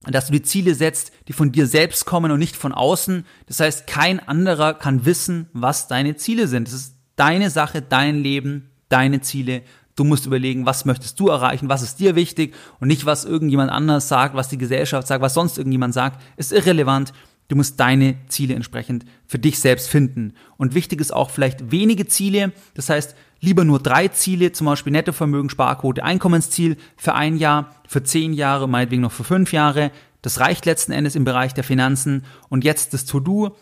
dass 0.06 0.26
du 0.26 0.32
die 0.32 0.42
Ziele 0.42 0.74
setzt, 0.74 1.12
die 1.28 1.32
von 1.32 1.52
dir 1.52 1.66
selbst 1.66 2.04
kommen 2.04 2.30
und 2.30 2.38
nicht 2.38 2.56
von 2.56 2.72
außen. 2.72 3.24
Das 3.46 3.60
heißt, 3.60 3.86
kein 3.86 4.20
anderer 4.20 4.74
kann 4.74 5.06
wissen, 5.06 5.48
was 5.52 5.88
deine 5.88 6.16
Ziele 6.16 6.46
sind. 6.46 6.68
Das 6.68 6.74
ist 6.74 6.96
deine 7.16 7.50
Sache, 7.50 7.80
dein 7.80 8.16
Leben, 8.16 8.70
deine 8.88 9.20
Ziele. 9.22 9.62
Du 9.96 10.04
musst 10.04 10.26
überlegen, 10.26 10.66
was 10.66 10.84
möchtest 10.84 11.20
du 11.20 11.28
erreichen, 11.28 11.68
was 11.68 11.82
ist 11.82 12.00
dir 12.00 12.16
wichtig 12.16 12.54
und 12.80 12.88
nicht, 12.88 13.06
was 13.06 13.24
irgendjemand 13.24 13.70
anders 13.70 14.08
sagt, 14.08 14.34
was 14.34 14.48
die 14.48 14.58
Gesellschaft 14.58 15.06
sagt, 15.06 15.22
was 15.22 15.34
sonst 15.34 15.56
irgendjemand 15.56 15.94
sagt, 15.94 16.20
ist 16.36 16.52
irrelevant. 16.52 17.12
Du 17.48 17.56
musst 17.56 17.78
deine 17.78 18.16
Ziele 18.28 18.54
entsprechend 18.54 19.04
für 19.26 19.38
dich 19.38 19.58
selbst 19.58 19.88
finden. 19.88 20.32
Und 20.56 20.74
wichtig 20.74 21.00
ist 21.00 21.12
auch 21.12 21.30
vielleicht 21.30 21.70
wenige 21.70 22.06
Ziele. 22.06 22.52
Das 22.74 22.88
heißt, 22.88 23.14
lieber 23.40 23.64
nur 23.64 23.80
drei 23.80 24.08
Ziele, 24.08 24.52
zum 24.52 24.66
Beispiel 24.66 24.92
Nettovermögen, 24.92 25.50
Sparquote, 25.50 26.02
Einkommensziel 26.02 26.76
für 26.96 27.14
ein 27.14 27.36
Jahr, 27.36 27.74
für 27.86 28.02
zehn 28.02 28.32
Jahre, 28.32 28.68
meinetwegen 28.68 29.02
noch 29.02 29.12
für 29.12 29.24
fünf 29.24 29.52
Jahre. 29.52 29.90
Das 30.22 30.40
reicht 30.40 30.64
letzten 30.64 30.92
Endes 30.92 31.16
im 31.16 31.24
Bereich 31.24 31.52
der 31.52 31.64
Finanzen. 31.64 32.24
Und 32.48 32.64
jetzt 32.64 32.94
das 32.94 33.04
To-Do. 33.04 33.56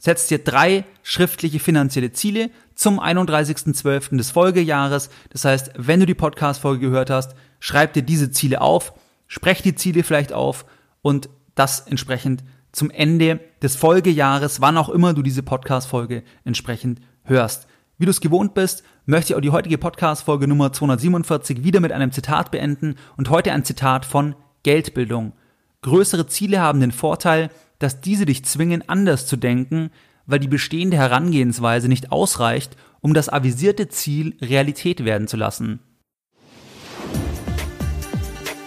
Setzt 0.00 0.30
dir 0.30 0.38
drei 0.38 0.84
schriftliche 1.02 1.58
finanzielle 1.58 2.12
Ziele 2.12 2.50
zum 2.74 3.00
31.12. 3.00 4.16
des 4.18 4.30
Folgejahres. 4.30 5.08
Das 5.30 5.46
heißt, 5.46 5.72
wenn 5.76 6.00
du 6.00 6.06
die 6.06 6.14
Podcast-Folge 6.14 6.80
gehört 6.80 7.08
hast, 7.08 7.34
schreib 7.60 7.94
dir 7.94 8.02
diese 8.02 8.30
Ziele 8.30 8.60
auf, 8.60 8.92
sprech 9.26 9.62
die 9.62 9.74
Ziele 9.74 10.02
vielleicht 10.02 10.34
auf 10.34 10.66
und 11.00 11.30
das 11.54 11.80
entsprechend 11.80 12.44
zum 12.76 12.90
Ende 12.90 13.40
des 13.62 13.74
Folgejahres, 13.74 14.60
wann 14.60 14.76
auch 14.76 14.90
immer 14.90 15.14
du 15.14 15.22
diese 15.22 15.42
Podcast-Folge 15.42 16.22
entsprechend 16.44 17.00
hörst. 17.24 17.66
Wie 17.96 18.04
du 18.04 18.10
es 18.10 18.20
gewohnt 18.20 18.52
bist, 18.52 18.84
möchte 19.06 19.32
ich 19.32 19.36
auch 19.36 19.40
die 19.40 19.50
heutige 19.50 19.78
Podcast-Folge 19.78 20.46
Nummer 20.46 20.74
247 20.74 21.64
wieder 21.64 21.80
mit 21.80 21.90
einem 21.90 22.12
Zitat 22.12 22.50
beenden 22.50 22.96
und 23.16 23.30
heute 23.30 23.52
ein 23.52 23.64
Zitat 23.64 24.04
von 24.04 24.34
Geldbildung. 24.62 25.32
Größere 25.80 26.26
Ziele 26.26 26.60
haben 26.60 26.80
den 26.80 26.92
Vorteil, 26.92 27.48
dass 27.78 28.02
diese 28.02 28.26
dich 28.26 28.44
zwingen, 28.44 28.86
anders 28.86 29.26
zu 29.26 29.38
denken, 29.38 29.90
weil 30.26 30.38
die 30.38 30.48
bestehende 30.48 30.98
Herangehensweise 30.98 31.88
nicht 31.88 32.12
ausreicht, 32.12 32.76
um 33.00 33.14
das 33.14 33.30
avisierte 33.30 33.88
Ziel 33.88 34.36
Realität 34.42 35.06
werden 35.06 35.28
zu 35.28 35.38
lassen. 35.38 35.80